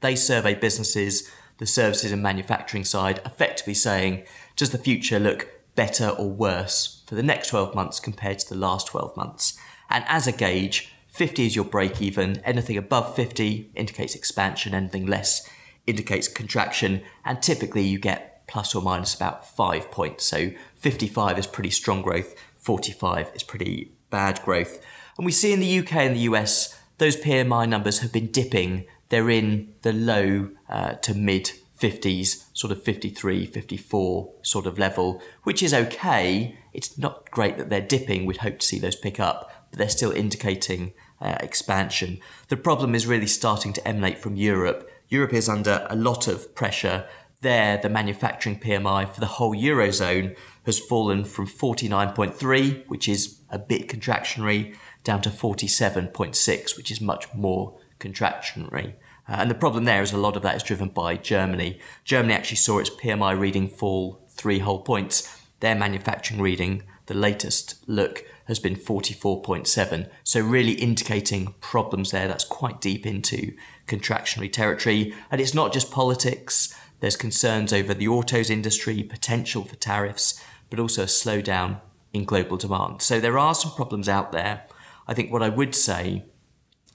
They 0.00 0.14
survey 0.14 0.54
businesses, 0.54 1.28
the 1.58 1.66
services 1.66 2.12
and 2.12 2.22
manufacturing 2.22 2.84
side, 2.84 3.20
effectively 3.26 3.74
saying, 3.74 4.24
does 4.56 4.70
the 4.70 4.78
future 4.78 5.18
look 5.18 5.48
better 5.74 6.08
or 6.08 6.30
worse 6.30 7.02
for 7.06 7.14
the 7.16 7.22
next 7.22 7.48
12 7.48 7.74
months 7.74 7.98
compared 7.98 8.38
to 8.40 8.48
the 8.48 8.58
last 8.58 8.86
12 8.88 9.16
months? 9.16 9.58
And 9.90 10.04
as 10.06 10.26
a 10.26 10.32
gauge, 10.32 10.92
50 11.12 11.46
is 11.46 11.54
your 11.54 11.64
break 11.64 12.00
even. 12.00 12.38
Anything 12.38 12.76
above 12.76 13.14
50 13.14 13.70
indicates 13.74 14.14
expansion, 14.14 14.74
anything 14.74 15.06
less 15.06 15.48
indicates 15.86 16.26
contraction, 16.26 17.02
and 17.24 17.42
typically 17.42 17.82
you 17.82 17.98
get 17.98 18.46
plus 18.46 18.74
or 18.74 18.82
minus 18.82 19.14
about 19.14 19.46
five 19.46 19.90
points. 19.90 20.24
So 20.24 20.50
55 20.76 21.38
is 21.38 21.46
pretty 21.46 21.70
strong 21.70 22.02
growth, 22.02 22.34
45 22.58 23.30
is 23.34 23.42
pretty 23.42 23.92
bad 24.10 24.40
growth. 24.42 24.80
And 25.18 25.26
we 25.26 25.32
see 25.32 25.52
in 25.52 25.60
the 25.60 25.78
UK 25.78 25.96
and 25.96 26.16
the 26.16 26.20
US, 26.20 26.78
those 26.98 27.16
PMI 27.16 27.68
numbers 27.68 27.98
have 27.98 28.12
been 28.12 28.30
dipping. 28.30 28.86
They're 29.10 29.30
in 29.30 29.74
the 29.82 29.92
low 29.92 30.50
uh, 30.68 30.94
to 30.94 31.14
mid 31.14 31.50
50s, 31.78 32.44
sort 32.54 32.72
of 32.72 32.82
53, 32.82 33.44
54 33.44 34.32
sort 34.42 34.66
of 34.66 34.78
level, 34.78 35.20
which 35.42 35.62
is 35.62 35.74
okay. 35.74 36.56
It's 36.72 36.96
not 36.96 37.30
great 37.30 37.58
that 37.58 37.68
they're 37.68 37.80
dipping. 37.80 38.24
We'd 38.24 38.38
hope 38.38 38.60
to 38.60 38.66
see 38.66 38.78
those 38.78 38.96
pick 38.96 39.18
up, 39.18 39.50
but 39.72 39.80
they're 39.80 39.88
still 39.88 40.12
indicating 40.12 40.92
uh, 41.20 41.38
expansion. 41.40 42.20
The 42.48 42.56
problem 42.56 42.94
is 42.94 43.08
really 43.08 43.26
starting 43.26 43.72
to 43.72 43.88
emanate 43.88 44.18
from 44.18 44.36
Europe 44.36 44.88
Europe 45.12 45.34
is 45.34 45.46
under 45.46 45.86
a 45.90 45.94
lot 45.94 46.26
of 46.26 46.54
pressure. 46.54 47.06
There, 47.42 47.76
the 47.76 47.90
manufacturing 47.90 48.58
PMI 48.58 49.06
for 49.06 49.20
the 49.20 49.26
whole 49.26 49.54
Eurozone 49.54 50.34
has 50.64 50.78
fallen 50.78 51.26
from 51.26 51.46
49.3, 51.46 52.88
which 52.88 53.10
is 53.10 53.40
a 53.50 53.58
bit 53.58 53.88
contractionary, 53.88 54.74
down 55.04 55.20
to 55.20 55.28
47.6, 55.28 56.76
which 56.78 56.90
is 56.90 57.02
much 57.02 57.26
more 57.34 57.78
contractionary. 58.00 58.94
Uh, 59.28 59.36
and 59.40 59.50
the 59.50 59.54
problem 59.54 59.84
there 59.84 60.00
is 60.00 60.14
a 60.14 60.16
lot 60.16 60.34
of 60.34 60.42
that 60.44 60.56
is 60.56 60.62
driven 60.62 60.88
by 60.88 61.18
Germany. 61.18 61.78
Germany 62.04 62.32
actually 62.32 62.56
saw 62.56 62.78
its 62.78 62.88
PMI 62.88 63.38
reading 63.38 63.68
fall 63.68 64.26
three 64.30 64.60
whole 64.60 64.80
points. 64.80 65.28
Their 65.60 65.74
manufacturing 65.74 66.40
reading, 66.40 66.84
the 67.06 67.14
latest 67.14 67.76
look, 67.86 68.24
has 68.46 68.58
been 68.58 68.76
44.7. 68.76 70.08
So, 70.24 70.40
really 70.40 70.72
indicating 70.72 71.54
problems 71.60 72.10
there. 72.10 72.28
That's 72.28 72.44
quite 72.44 72.80
deep 72.80 73.06
into 73.06 73.54
contractionary 73.86 74.52
territory. 74.52 75.14
And 75.30 75.40
it's 75.40 75.54
not 75.54 75.72
just 75.72 75.90
politics, 75.90 76.74
there's 77.00 77.16
concerns 77.16 77.72
over 77.72 77.94
the 77.94 78.08
autos 78.08 78.50
industry, 78.50 79.02
potential 79.02 79.64
for 79.64 79.76
tariffs, 79.76 80.42
but 80.70 80.78
also 80.78 81.02
a 81.02 81.06
slowdown 81.06 81.80
in 82.12 82.24
global 82.24 82.56
demand. 82.56 83.02
So, 83.02 83.20
there 83.20 83.38
are 83.38 83.54
some 83.54 83.72
problems 83.72 84.08
out 84.08 84.32
there. 84.32 84.66
I 85.06 85.14
think 85.14 85.32
what 85.32 85.42
I 85.42 85.48
would 85.48 85.74
say, 85.74 86.24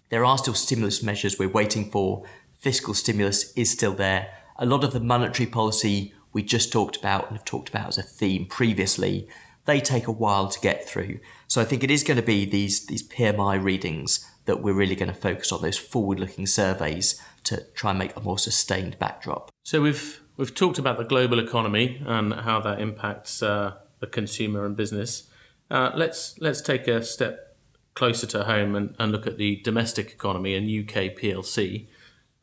there 0.10 0.26
are 0.26 0.38
still 0.38 0.54
stimulus 0.54 1.04
measures 1.04 1.38
we're 1.38 1.50
waiting 1.50 1.92
for. 1.92 2.26
Fiscal 2.60 2.94
stimulus 2.94 3.54
is 3.54 3.70
still 3.70 3.94
there. 3.94 4.34
A 4.58 4.66
lot 4.66 4.84
of 4.84 4.94
the 4.94 5.00
monetary 5.00 5.48
policy 5.48 6.14
we 6.34 6.44
just 6.44 6.72
talked 6.72 6.96
about 6.98 7.28
and 7.28 7.38
have 7.38 7.46
talked 7.46 7.70
about 7.70 7.88
as 7.88 7.98
a 7.98 8.04
theme 8.04 8.46
previously 8.46 9.28
they 9.68 9.80
take 9.80 10.08
a 10.08 10.12
while 10.12 10.48
to 10.48 10.60
get 10.60 10.88
through. 10.88 11.20
So 11.46 11.62
I 11.62 11.66
think 11.66 11.84
it 11.84 11.92
is 11.92 12.04
going 12.04 12.18
to 12.18 12.26
be 12.26 12.46
these 12.46 12.88
these 12.88 13.08
PMI 13.08 13.62
readings 13.62 14.28
that 14.46 14.64
we're 14.64 14.74
really 14.74 14.96
going 14.96 15.14
to 15.14 15.20
focus 15.20 15.52
on 15.52 15.62
those 15.62 15.78
forward 15.78 16.20
looking 16.20 16.48
surveys 16.48 17.22
to 17.44 17.64
try 17.76 17.92
and 17.92 18.00
make 18.00 18.16
a 18.16 18.22
more 18.22 18.40
sustained 18.40 18.98
backdrop. 18.98 19.52
So 19.64 19.82
we've 19.82 20.22
we've 20.38 20.56
talked 20.56 20.80
about 20.80 20.98
the 20.98 21.04
global 21.04 21.38
economy 21.38 22.02
and 22.06 22.34
how 22.34 22.60
that 22.62 22.80
impacts 22.80 23.44
uh, 23.44 23.76
the 24.00 24.08
consumer 24.08 24.66
and 24.66 24.76
business. 24.76 25.30
Uh, 25.70 25.92
let's 25.94 26.40
let's 26.40 26.62
take 26.62 26.88
a 26.88 27.04
step 27.04 27.58
closer 27.94 28.28
to 28.28 28.46
home 28.46 28.76
and, 28.76 28.96
and 29.00 29.12
look 29.12 29.28
at 29.28 29.38
the 29.38 29.58
domestic 29.64 30.12
economy 30.12 30.56
and 30.56 30.66
UK 30.68 31.16
PLC. 31.18 31.88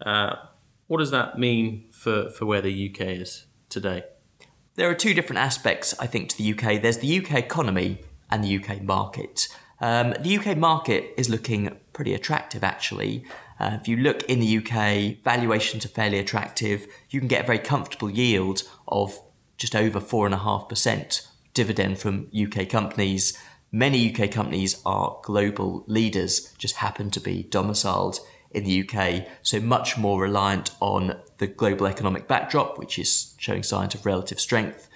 Uh, 0.04 0.34
what 0.88 0.98
does 0.98 1.12
that 1.12 1.38
mean 1.38 1.86
for, 1.90 2.28
for 2.28 2.44
where 2.44 2.60
the 2.60 2.90
UK 2.90 3.00
is 3.02 3.46
today? 3.68 4.02
There 4.76 4.90
are 4.90 4.94
two 4.94 5.14
different 5.14 5.38
aspects, 5.38 5.94
I 6.00 6.08
think, 6.08 6.30
to 6.30 6.38
the 6.38 6.52
UK. 6.52 6.82
There's 6.82 6.98
the 6.98 7.18
UK 7.18 7.34
economy 7.34 8.00
and 8.28 8.42
the 8.42 8.56
UK 8.56 8.82
market. 8.82 9.46
Um, 9.80 10.14
the 10.20 10.36
UK 10.36 10.56
market 10.56 11.14
is 11.16 11.28
looking 11.28 11.76
pretty 11.92 12.12
attractive, 12.12 12.64
actually. 12.64 13.24
Uh, 13.60 13.78
if 13.80 13.86
you 13.86 13.96
look 13.96 14.24
in 14.24 14.40
the 14.40 14.58
UK, 14.58 15.22
valuations 15.22 15.84
are 15.84 15.90
fairly 15.90 16.18
attractive. 16.18 16.88
You 17.08 17.20
can 17.20 17.28
get 17.28 17.44
a 17.44 17.46
very 17.46 17.60
comfortable 17.60 18.10
yield 18.10 18.64
of 18.88 19.20
just 19.58 19.76
over 19.76 20.00
4.5% 20.00 21.28
dividend 21.52 21.98
from 21.98 22.28
UK 22.36 22.68
companies. 22.68 23.38
Many 23.70 24.12
UK 24.12 24.28
companies 24.28 24.82
are 24.84 25.18
global 25.22 25.84
leaders, 25.86 26.52
just 26.58 26.76
happen 26.76 27.12
to 27.12 27.20
be 27.20 27.44
domiciled 27.44 28.18
in 28.54 28.64
the 28.64 28.88
UK, 28.88 29.26
so 29.42 29.60
much 29.60 29.98
more 29.98 30.22
reliant 30.22 30.70
on 30.80 31.18
the 31.38 31.46
global 31.46 31.86
economic 31.86 32.28
backdrop, 32.28 32.78
which 32.78 32.98
is 32.98 33.34
showing 33.38 33.62
signs 33.62 33.94
of 33.94 34.06
relative 34.06 34.40
strength. 34.40 34.88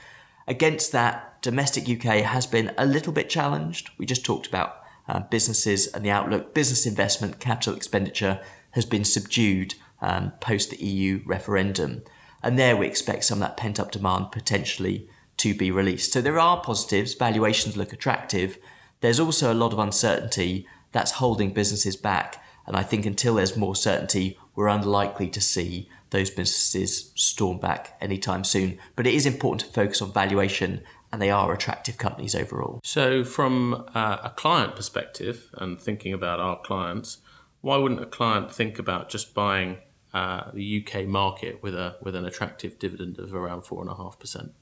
Against 0.47 0.93
that, 0.93 1.43
domestic 1.43 1.89
UK 1.89 2.23
has 2.23 2.47
been 2.47 2.73
a 2.79 2.87
little 2.87 3.13
bit 3.13 3.29
challenged. 3.29 3.91
We 3.99 4.07
just 4.07 4.25
talked 4.25 4.47
about 4.47 4.81
uh, 5.09 5.21
businesses 5.21 5.87
and 5.89 6.05
the 6.05 6.11
outlook. 6.11 6.55
Business 6.55 6.87
investment, 6.87 7.41
capital 7.41 7.75
expenditure 7.75 8.41
has 8.73 8.87
been 8.87 9.05
subdued 9.05 9.75
um, 10.01 10.33
post 10.41 10.71
the 10.71 10.85
EU 10.85 11.23
referendum. 11.27 12.03
And 12.43 12.59
there 12.59 12.77
we 12.77 12.87
expect 12.87 13.25
some 13.25 13.43
of 13.43 13.49
that 13.49 13.57
pent 13.57 13.81
up 13.81 13.91
demand 13.91 14.31
potentially 14.31 15.09
to 15.39 15.55
be 15.55 15.71
released. 15.71 16.13
So 16.13 16.21
there 16.21 16.39
are 16.39 16.61
positives, 16.61 17.15
valuations 17.15 17.77
look 17.77 17.93
attractive. 17.93 18.59
There's 19.01 19.21
also 19.21 19.53
a 19.53 19.55
lot 19.55 19.73
of 19.73 19.79
uncertainty 19.79 20.67
that's 20.93 21.13
holding 21.13 21.53
businesses 21.53 21.97
back. 21.97 22.43
And 22.69 22.77
I 22.77 22.83
think 22.83 23.07
until 23.07 23.35
there's 23.35 23.57
more 23.57 23.75
certainty, 23.75 24.39
we're 24.55 24.69
unlikely 24.69 25.29
to 25.31 25.41
see 25.41 25.89
those 26.11 26.29
businesses 26.29 27.13
storm 27.15 27.59
back 27.59 27.97
anytime 27.99 28.45
soon. 28.45 28.79
But 28.95 29.07
it 29.07 29.15
is 29.15 29.25
important 29.25 29.67
to 29.67 29.75
focus 29.75 30.03
on 30.03 30.13
valuation, 30.13 30.83
and 31.11 31.21
they 31.21 31.31
are 31.31 31.53
attractive 31.53 31.97
companies 31.97 32.35
overall. 32.35 32.81
So, 32.85 33.25
from 33.25 33.87
uh, 33.95 34.19
a 34.23 34.31
client 34.37 34.77
perspective, 34.77 35.49
and 35.55 35.81
thinking 35.81 36.13
about 36.13 36.41
our 36.41 36.61
clients, 36.61 37.19
why 37.63 37.79
wouldn't 37.79 38.03
a 38.03 38.07
client 38.07 38.53
think 38.53 38.79
about 38.79 39.09
just 39.09 39.35
buying 39.35 39.79
uh, 40.13 40.51
the 40.53 40.85
UK 40.87 41.07
market 41.07 41.63
with 41.63 41.75
a 41.75 41.97
with 42.03 42.15
an 42.15 42.27
attractive 42.27 42.79
dividend 42.79 43.19
of 43.19 43.35
around 43.35 43.63
four 43.63 43.81
and 43.81 43.91
a 43.91 43.95
half 43.95 44.19
percent? 44.19 44.53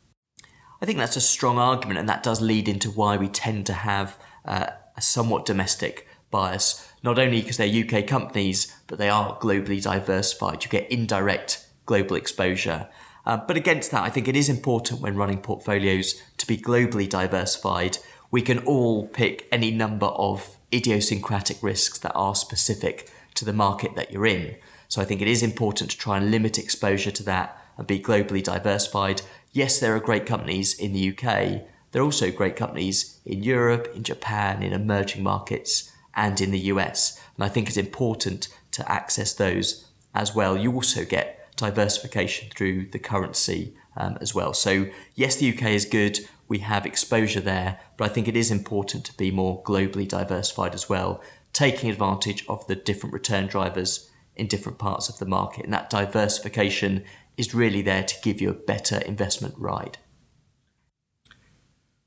I 0.81 0.87
think 0.87 0.99
that's 0.99 1.17
a 1.17 1.21
strong 1.21 1.59
argument, 1.59 1.99
and 1.99 2.09
that 2.09 2.23
does 2.23 2.41
lead 2.41 2.69
into 2.69 2.89
why 2.89 3.17
we 3.17 3.29
tend 3.29 3.67
to 3.67 3.73
have 3.73 4.17
uh, 4.45 4.69
a 4.97 5.03
somewhat 5.03 5.45
domestic 5.45 6.07
bias. 6.31 6.89
Not 7.07 7.21
only 7.21 7.41
because 7.41 7.57
they're 7.57 7.85
UK 7.85 8.05
companies, 8.05 8.77
but 8.89 8.99
they 8.99 9.09
are 9.09 9.39
globally 9.39 9.81
diversified. 9.81 10.65
You 10.65 10.71
get 10.71 10.91
indirect 10.91 11.65
global 11.87 12.17
exposure. 12.17 12.89
Uh, 13.25 13.37
but 13.37 13.57
against 13.57 13.93
that, 13.93 14.03
I 14.03 14.11
think 14.11 14.27
it 14.27 14.35
is 14.35 14.49
important 14.49 15.01
when 15.01 15.15
running 15.15 15.39
portfolios 15.39 16.21
to 16.37 16.47
be 16.49 16.59
globally 16.59 17.09
diversified. 17.09 17.99
We 18.33 18.43
can 18.43 18.59
all 18.59 19.07
pick 19.07 19.47
any 19.53 19.71
number 19.71 20.07
of 20.07 20.57
idiosyncratic 20.75 21.63
risks 21.63 21.97
that 22.01 22.13
are 22.17 22.35
specific 22.35 23.09
to 23.37 23.45
the 23.45 23.53
market 23.53 23.95
that 23.95 24.11
you're 24.11 24.27
in. 24.27 24.57
So 24.89 25.01
I 25.01 25.05
think 25.05 25.23
it 25.23 25.29
is 25.29 25.45
important 25.45 25.93
to 25.93 25.97
try 25.97 26.17
and 26.17 26.33
limit 26.33 26.59
exposure 26.59 27.13
to 27.13 27.23
that 27.23 27.57
and 27.79 27.87
be 27.87 28.01
globally 28.01 28.43
diversified. 28.43 29.23
Yes, 29.53 29.79
there 29.79 29.95
are 29.95 30.01
great 30.01 30.27
companies 30.27 30.77
in 30.77 30.93
the 30.93 31.11
UK. 31.11 31.63
There 31.93 32.03
are 32.03 32.05
also 32.05 32.33
great 32.33 32.57
companies 32.57 33.21
in 33.25 33.45
Europe, 33.45 33.93
in 33.95 34.03
Japan, 34.03 34.65
in 34.65 34.73
emerging 34.73 35.23
markets, 35.23 35.93
and 36.17 36.41
in 36.41 36.51
the 36.51 36.59
US. 36.59 37.21
And 37.37 37.45
I 37.45 37.49
think 37.49 37.69
it's 37.69 37.77
important 37.77 38.49
to 38.73 38.91
access 38.91 39.33
those 39.35 39.87
as 40.15 40.35
well. 40.35 40.57
You 40.57 40.73
also 40.73 41.05
get 41.05 41.55
diversification 41.57 42.49
through 42.51 42.87
the 42.87 42.99
currency 42.99 43.77
um, 43.97 44.19
as 44.21 44.35
well. 44.35 44.53
So, 44.53 44.87
yes, 45.15 45.37
the 45.37 45.55
UK 45.55 45.71
is 45.71 45.85
good. 45.85 46.21
We 46.49 46.59
have 46.59 46.87
exposure 46.87 47.41
there, 47.41 47.81
but 47.97 48.11
I 48.11 48.13
think 48.13 48.29
it 48.29 48.37
is 48.37 48.51
important 48.51 49.05
to 49.07 49.17
be 49.17 49.31
more 49.31 49.63
globally 49.63 50.09
diversified 50.09 50.75
as 50.75 50.89
well, 50.89 51.23
taking 51.53 51.91
advantage 51.91 52.45
of 52.49 52.67
the 52.67 52.77
different 52.77 53.13
return 53.13 53.47
drivers 53.47 54.11
in 54.35 54.47
different 54.47 54.79
parts 54.79 55.09
of 55.09 55.19
the 55.19 55.27
market. 55.27 55.65
And 55.65 55.73
that 55.73 55.91
diversification 55.91 57.05
is 57.37 57.55
really 57.55 57.83
there 57.83 58.05
to 58.05 58.21
give 58.23 58.41
you 58.41 58.51
a 58.51 58.55
better 58.55 58.99
investment 58.99 59.55
ride. 59.59 59.99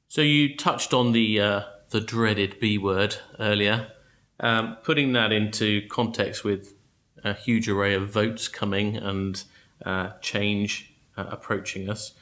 So 0.07 0.21
you 0.21 0.55
touched 0.55 0.93
on 0.93 1.11
the 1.11 1.39
uh, 1.39 1.61
the 1.89 2.01
dreaded 2.01 2.59
B 2.59 2.77
word 2.77 3.17
earlier. 3.39 3.91
Um, 4.41 4.77
putting 4.83 5.13
that 5.13 5.31
into 5.31 5.87
context 5.87 6.43
with 6.43 6.73
a 7.23 7.33
huge 7.33 7.67
array 7.67 7.93
of 7.93 8.09
votes 8.09 8.47
coming 8.47 8.95
and 8.95 9.43
uh, 9.85 10.11
change 10.21 10.93
uh, 11.17 11.25
approaching 11.29 11.89
us, 11.89 12.13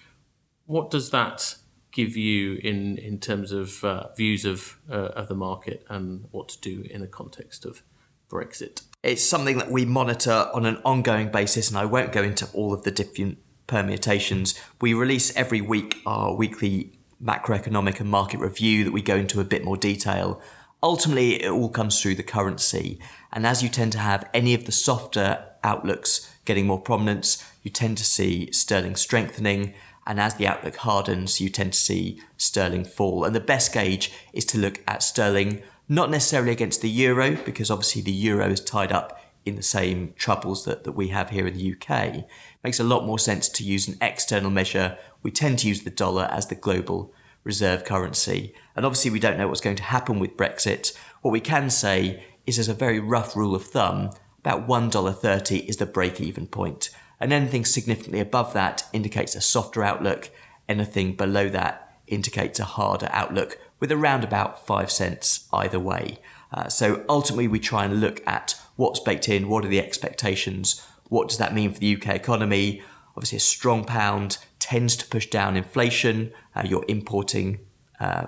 what 0.66 0.90
does 0.90 1.12
that 1.12 1.56
give 1.92 2.16
you 2.16 2.60
in 2.64 2.98
in 2.98 3.20
terms 3.20 3.52
of 3.52 3.84
uh, 3.84 4.08
views 4.16 4.46
of 4.46 4.80
uh, 4.90 5.10
of 5.16 5.28
the 5.28 5.36
market 5.36 5.86
and 5.90 6.26
what 6.32 6.50
to 6.50 6.62
do 6.62 6.86
in 6.90 7.02
the 7.02 7.08
context 7.08 7.66
of 7.66 7.84
Brexit? 8.30 8.82
It's 9.04 9.24
something 9.24 9.58
that 9.58 9.72
we 9.72 9.86
monitor 9.86 10.50
on 10.54 10.66
an 10.66 10.78
ongoing 10.84 11.30
basis, 11.30 11.70
and 11.70 11.78
I 11.78 11.86
won't 11.86 12.12
go 12.12 12.24
into 12.24 12.48
all 12.54 12.74
of 12.74 12.84
the 12.84 12.92
different 12.92 13.38
permutations. 13.68 14.60
We 14.82 14.94
release 14.94 15.36
every 15.36 15.62
week 15.62 16.02
our 16.06 16.34
weekly 16.34 16.98
macroeconomic 17.24 18.00
and 18.00 18.10
market 18.10 18.40
review 18.40 18.84
that 18.84 18.92
we 18.92 19.02
go 19.02 19.16
into 19.16 19.40
a 19.40 19.44
bit 19.44 19.64
more 19.64 19.78
detail. 19.78 20.42
Ultimately, 20.84 21.42
it 21.44 21.50
all 21.50 21.70
comes 21.70 22.00
through 22.00 22.16
the 22.16 22.24
currency. 22.24 23.00
And 23.34 23.46
as 23.48 23.64
you 23.64 23.70
tend 23.70 23.92
to 23.94 24.00
have 24.00 24.30
any 24.34 24.54
of 24.54 24.66
the 24.66 24.72
softer 24.72 25.44
outlooks 25.64 26.32
getting 26.46 26.68
more 26.68 26.80
prominence, 26.80 27.44
you 27.64 27.72
tend 27.72 27.98
to 27.98 28.06
see 28.06 28.52
sterling 28.52 28.96
strengthening. 28.96 29.74
And 30.06 30.20
as 30.20 30.36
the 30.36 30.48
outlook 30.48 30.78
hardens, 30.78 31.42
you 31.42 31.50
tend 31.50 31.74
to 31.74 31.80
see 31.80 32.22
sterling 32.38 32.86
fall. 32.86 33.26
And 33.26 33.36
the 33.36 33.40
best 33.40 33.74
gauge 33.74 34.14
is 34.34 34.46
to 34.46 34.58
look 34.58 34.82
at 34.88 35.04
sterling, 35.04 35.62
not 35.90 36.12
necessarily 36.12 36.52
against 36.52 36.82
the 36.82 36.90
euro, 36.90 37.36
because 37.44 37.72
obviously 37.72 38.04
the 38.04 38.12
euro 38.12 38.48
is 38.50 38.62
tied 38.62 38.92
up 38.92 39.20
in 39.46 39.56
the 39.56 39.64
same 39.64 40.14
troubles 40.18 40.66
that, 40.66 40.84
that 40.84 40.92
we 40.92 41.08
have 41.08 41.32
here 41.32 41.48
in 41.48 41.56
the 41.56 41.74
UK. 41.74 42.16
It 42.16 42.28
makes 42.64 42.80
a 42.80 42.84
lot 42.84 43.06
more 43.06 43.20
sense 43.20 43.50
to 43.50 43.64
use 43.64 43.88
an 43.88 43.98
external 44.00 44.52
measure. 44.52 44.98
We 45.24 45.32
tend 45.32 45.60
to 45.60 45.68
use 45.68 45.82
the 45.82 45.90
dollar 45.90 46.30
as 46.32 46.48
the 46.48 46.56
global 46.56 47.14
reserve 47.44 47.84
currency. 47.84 48.54
And 48.76 48.86
obviously, 48.86 49.12
we 49.12 49.20
don't 49.20 49.38
know 49.38 49.48
what's 49.48 49.62
going 49.62 49.76
to 49.78 49.84
happen 49.84 50.20
with 50.20 50.38
Brexit. 50.38 50.96
What 51.22 51.32
we 51.32 51.40
can 51.40 51.70
say 51.70 52.24
is, 52.46 52.60
as 52.60 52.70
a 52.70 52.74
very 52.74 53.00
rough 53.00 53.36
rule 53.36 53.56
of 53.56 53.66
thumb, 53.66 54.12
about 54.40 54.68
$1.30 54.68 55.68
is 55.68 55.78
the 55.78 55.86
break 55.86 56.22
even 56.22 56.48
point. 56.48 56.90
And 57.20 57.34
anything 57.34 57.66
significantly 57.66 58.20
above 58.20 58.54
that 58.54 58.84
indicates 58.94 59.36
a 59.36 59.42
softer 59.42 59.84
outlook. 59.84 60.30
Anything 60.70 61.16
below 61.16 61.50
that 61.50 62.00
indicates 62.08 62.60
a 62.60 62.66
harder 62.66 63.10
outlook, 63.12 63.58
with 63.80 63.92
around 63.92 64.24
about 64.24 64.66
5 64.66 64.92
cents 64.92 65.48
either 65.52 65.80
way. 65.80 66.20
Uh, 66.52 66.70
so 66.70 67.04
ultimately, 67.10 67.48
we 67.48 67.60
try 67.60 67.86
and 67.86 68.00
look 68.00 68.26
at 68.26 68.56
what's 68.76 69.00
baked 69.00 69.28
in, 69.28 69.50
what 69.50 69.66
are 69.66 69.70
the 69.70 69.80
expectations, 69.80 70.82
what 71.10 71.28
does 71.28 71.38
that 71.38 71.54
mean 71.54 71.74
for 71.74 71.80
the 71.80 71.96
UK 71.96 72.10
economy. 72.10 72.82
Obviously, 73.16 73.38
a 73.38 73.42
strong 73.42 73.84
pound 73.84 74.38
tends 74.68 74.98
to 74.98 75.08
push 75.08 75.28
down 75.28 75.56
inflation. 75.56 76.30
Uh, 76.54 76.64
you're 76.66 76.84
importing 76.90 77.60
uh, 78.02 78.28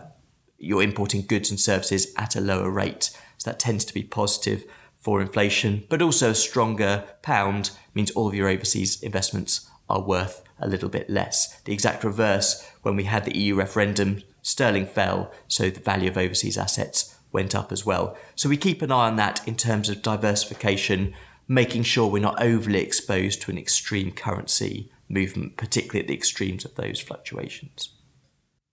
you're 0.57 0.81
importing 0.81 1.21
goods 1.21 1.49
and 1.49 1.59
services 1.59 2.13
at 2.17 2.35
a 2.35 2.41
lower 2.41 2.69
rate, 2.69 3.11
so 3.37 3.49
that 3.49 3.59
tends 3.59 3.83
to 3.85 3.93
be 3.93 4.03
positive 4.03 4.63
for 4.99 5.21
inflation. 5.21 5.85
But 5.89 6.01
also, 6.01 6.31
a 6.31 6.35
stronger 6.35 7.03
pound 7.21 7.71
means 7.93 8.11
all 8.11 8.27
of 8.29 8.35
your 8.35 8.47
overseas 8.47 9.01
investments 9.01 9.69
are 9.89 10.01
worth 10.01 10.41
a 10.59 10.67
little 10.67 10.89
bit 10.89 11.09
less. 11.09 11.59
The 11.61 11.73
exact 11.73 12.03
reverse 12.03 12.65
when 12.83 12.95
we 12.95 13.03
had 13.03 13.25
the 13.25 13.37
EU 13.37 13.55
referendum, 13.55 14.23
sterling 14.41 14.85
fell, 14.85 15.31
so 15.47 15.69
the 15.69 15.79
value 15.79 16.09
of 16.09 16.17
overseas 16.17 16.57
assets 16.57 17.17
went 17.31 17.53
up 17.53 17.71
as 17.71 17.85
well. 17.85 18.17
So 18.35 18.49
we 18.49 18.57
keep 18.57 18.81
an 18.81 18.91
eye 18.91 19.07
on 19.07 19.17
that 19.17 19.45
in 19.47 19.55
terms 19.55 19.89
of 19.89 20.01
diversification, 20.01 21.13
making 21.47 21.83
sure 21.83 22.07
we're 22.07 22.21
not 22.21 22.41
overly 22.41 22.79
exposed 22.79 23.41
to 23.41 23.51
an 23.51 23.57
extreme 23.57 24.11
currency 24.11 24.89
movement, 25.09 25.57
particularly 25.57 26.01
at 26.01 26.07
the 26.07 26.13
extremes 26.13 26.63
of 26.63 26.75
those 26.75 26.99
fluctuations. 26.99 27.89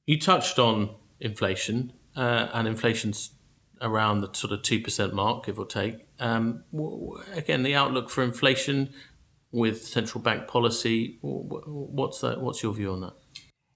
You 0.06 0.20
touched 0.20 0.58
on 0.58 0.90
inflation, 1.18 1.92
uh, 2.14 2.48
and 2.52 2.68
inflation's 2.68 3.32
around 3.80 4.20
the 4.20 4.32
sort 4.32 4.52
of 4.52 4.62
2% 4.62 5.12
mark, 5.12 5.46
give 5.46 5.58
or 5.58 5.66
take. 5.66 6.06
Um, 6.18 6.64
again, 7.34 7.62
the 7.62 7.74
outlook 7.74 8.08
for 8.08 8.22
inflation 8.22 8.92
with 9.52 9.84
central 9.84 10.22
bank 10.22 10.48
policy, 10.48 11.18
what's, 11.20 12.20
that, 12.20 12.40
what's 12.40 12.62
your 12.62 12.72
view 12.72 12.92
on 12.92 13.00
that? 13.02 13.14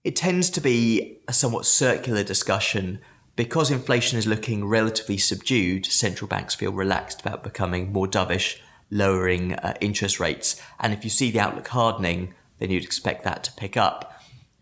It 0.05 0.17
tends 0.17 0.49
to 0.51 0.61
be 0.61 1.19
a 1.29 1.33
somewhat 1.33 1.67
circular 1.67 2.25
discussion 2.25 3.01
because 3.37 3.71
inflation 3.71 4.19
is 4.19 4.27
looking 4.27 4.67
relatively 4.67 5.19
subdued, 5.19 5.87
central 5.87 6.29
banks 6.29 6.55
feel 6.55 6.73
relaxed 6.73 7.21
about 7.21 7.43
becoming 7.43 7.93
more 7.93 8.07
dovish, 8.07 8.59
lowering 8.91 9.55
uh, 9.55 9.75
interest 9.81 10.19
rates. 10.19 10.61
And 10.79 10.93
if 10.93 11.05
you 11.05 11.11
see 11.11 11.31
the 11.31 11.41
outlook 11.41 11.69
hardening, 11.69 12.35
then 12.61 12.71
you'd 12.71 12.85
expect 12.85 13.25
that 13.25 13.43
to 13.45 13.53
pick 13.53 13.77
up. 13.77 14.15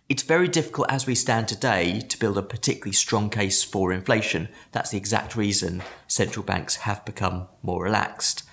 It's 0.09 0.23
very 0.23 0.49
difficult 0.49 0.91
as 0.91 1.07
we 1.07 1.15
stand 1.15 1.49
today 1.49 2.01
to 2.01 2.19
build 2.19 2.39
a 2.39 2.43
particularly 2.43 2.95
strong 2.95 3.29
case 3.29 3.63
for 3.63 3.93
inflation. 3.93 4.49
That's 4.73 4.91
the 4.91 4.97
exact 4.97 5.37
reason 5.37 5.83
central 6.07 6.43
banks 6.43 6.77
have 6.77 7.05
become 7.05 7.49
more 7.63 7.85
relaxed. 7.85 8.45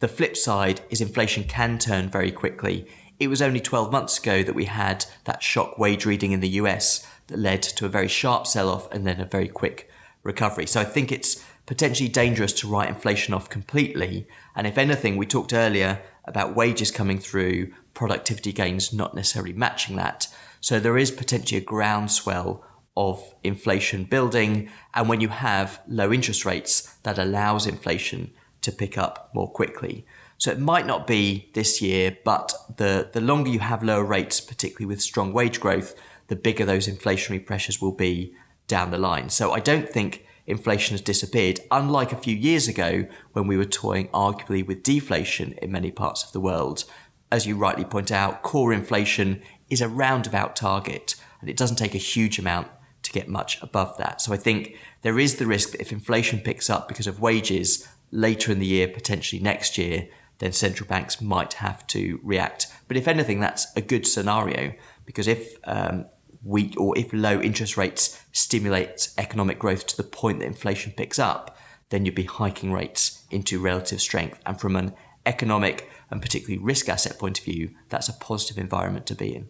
The 0.00 0.08
flip 0.08 0.36
side 0.36 0.80
is 0.90 1.00
inflation 1.00 1.44
can 1.44 1.78
turn 1.78 2.10
very 2.10 2.32
quickly. 2.32 2.88
It 3.20 3.28
was 3.28 3.40
only 3.40 3.60
12 3.60 3.92
months 3.92 4.18
ago 4.18 4.42
that 4.42 4.56
we 4.56 4.64
had 4.64 5.06
that 5.22 5.40
shock 5.40 5.78
wage 5.78 6.04
reading 6.04 6.32
in 6.32 6.40
the 6.40 6.48
US 6.60 7.06
that 7.28 7.38
led 7.38 7.62
to 7.62 7.86
a 7.86 7.88
very 7.88 8.08
sharp 8.08 8.48
sell 8.48 8.68
off 8.68 8.90
and 8.92 9.06
then 9.06 9.20
a 9.20 9.24
very 9.24 9.48
quick 9.48 9.88
recovery. 10.24 10.66
So 10.66 10.80
I 10.80 10.84
think 10.84 11.12
it's 11.12 11.44
potentially 11.66 12.08
dangerous 12.08 12.52
to 12.54 12.66
write 12.66 12.88
inflation 12.88 13.34
off 13.34 13.48
completely. 13.48 14.26
And 14.56 14.66
if 14.66 14.76
anything, 14.76 15.16
we 15.16 15.26
talked 15.26 15.52
earlier 15.52 16.02
about 16.26 16.56
wages 16.56 16.90
coming 16.90 17.18
through, 17.18 17.72
productivity 17.92 18.52
gains 18.52 18.92
not 18.92 19.14
necessarily 19.14 19.52
matching 19.52 19.96
that. 19.96 20.28
So 20.60 20.80
there 20.80 20.98
is 20.98 21.10
potentially 21.10 21.60
a 21.60 21.64
groundswell 21.64 22.64
of 22.96 23.34
inflation 23.42 24.04
building. 24.04 24.70
And 24.94 25.08
when 25.08 25.20
you 25.20 25.28
have 25.28 25.80
low 25.88 26.12
interest 26.12 26.44
rates, 26.44 26.94
that 27.02 27.18
allows 27.18 27.66
inflation 27.66 28.32
to 28.62 28.72
pick 28.72 28.96
up 28.96 29.30
more 29.34 29.50
quickly. 29.50 30.06
So 30.38 30.50
it 30.50 30.58
might 30.58 30.86
not 30.86 31.06
be 31.06 31.50
this 31.54 31.80
year, 31.80 32.16
but 32.24 32.52
the, 32.76 33.10
the 33.12 33.20
longer 33.20 33.50
you 33.50 33.60
have 33.60 33.82
lower 33.82 34.04
rates, 34.04 34.40
particularly 34.40 34.86
with 34.86 35.00
strong 35.00 35.32
wage 35.32 35.60
growth, 35.60 35.94
the 36.28 36.36
bigger 36.36 36.64
those 36.64 36.88
inflationary 36.88 37.44
pressures 37.44 37.80
will 37.80 37.92
be 37.92 38.34
down 38.66 38.90
the 38.90 38.98
line. 38.98 39.28
So 39.28 39.52
I 39.52 39.60
don't 39.60 39.88
think 39.88 40.24
inflation 40.46 40.94
has 40.94 41.00
disappeared, 41.00 41.60
unlike 41.70 42.12
a 42.12 42.16
few 42.16 42.36
years 42.36 42.68
ago 42.68 43.06
when 43.32 43.46
we 43.46 43.56
were 43.56 43.64
toying 43.64 44.08
arguably 44.08 44.66
with 44.66 44.82
deflation 44.82 45.52
in 45.62 45.72
many 45.72 45.90
parts 45.90 46.24
of 46.24 46.32
the 46.32 46.40
world. 46.40 46.84
As 47.32 47.46
you 47.46 47.56
rightly 47.56 47.84
point 47.84 48.12
out, 48.12 48.42
core 48.42 48.72
inflation 48.72 49.42
is 49.70 49.80
a 49.80 49.88
roundabout 49.88 50.54
target 50.54 51.16
and 51.40 51.48
it 51.48 51.56
doesn't 51.56 51.76
take 51.76 51.94
a 51.94 51.98
huge 51.98 52.38
amount 52.38 52.68
to 53.02 53.12
get 53.12 53.28
much 53.28 53.60
above 53.62 53.96
that. 53.98 54.20
So 54.20 54.32
I 54.32 54.36
think 54.36 54.76
there 55.02 55.18
is 55.18 55.36
the 55.36 55.46
risk 55.46 55.72
that 55.72 55.80
if 55.80 55.92
inflation 55.92 56.40
picks 56.40 56.70
up 56.70 56.88
because 56.88 57.06
of 57.06 57.20
wages 57.20 57.86
later 58.10 58.52
in 58.52 58.58
the 58.58 58.66
year, 58.66 58.88
potentially 58.88 59.42
next 59.42 59.76
year, 59.76 60.08
then 60.38 60.52
central 60.52 60.88
banks 60.88 61.20
might 61.20 61.54
have 61.54 61.86
to 61.88 62.20
react. 62.22 62.66
But 62.88 62.96
if 62.96 63.08
anything, 63.08 63.40
that's 63.40 63.66
a 63.76 63.80
good 63.80 64.06
scenario 64.06 64.74
because 65.06 65.28
if 65.28 65.56
um, 65.64 66.06
weak 66.44 66.78
or 66.78 66.96
if 66.98 67.12
low 67.12 67.40
interest 67.40 67.76
rates 67.76 68.20
stimulate 68.32 69.08
economic 69.18 69.58
growth 69.58 69.86
to 69.86 69.96
the 69.96 70.02
point 70.02 70.40
that 70.40 70.46
inflation 70.46 70.92
picks 70.92 71.18
up, 71.18 71.56
then 71.90 72.04
you'd 72.04 72.14
be 72.14 72.24
hiking 72.24 72.72
rates 72.72 73.24
into 73.30 73.60
relative 73.60 74.00
strength. 74.00 74.38
And 74.46 74.60
from 74.60 74.76
an 74.76 74.94
economic 75.26 75.88
and 76.10 76.20
particularly 76.20 76.62
risk 76.62 76.88
asset 76.88 77.18
point 77.18 77.38
of 77.38 77.44
view, 77.44 77.70
that's 77.88 78.08
a 78.08 78.12
positive 78.14 78.58
environment 78.58 79.06
to 79.06 79.14
be 79.14 79.34
in. 79.34 79.48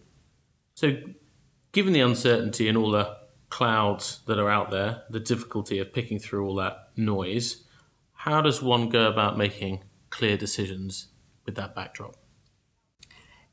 So, 0.75 0.97
given 1.73 1.93
the 1.93 2.01
uncertainty 2.01 2.69
and 2.69 2.77
all 2.79 2.91
the 2.91 3.17
clouds 3.49 4.21
that 4.27 4.39
are 4.39 4.51
out 4.51 4.71
there, 4.71 5.03
the 5.11 5.21
difficulty 5.21 5.79
of 5.79 5.93
picking 5.93 6.19
through 6.19 6.47
all 6.47 6.57
that 6.57 6.91
noise, 6.97 7.65
how 8.13 8.41
does 8.41 8.63
one 8.63 8.89
go 8.89 9.09
about 9.09 9.37
making 9.37 9.85
clear 10.11 10.37
decisions 10.37 11.09
with 11.45 11.55
that 11.57 11.75
backdrop? 11.75 12.17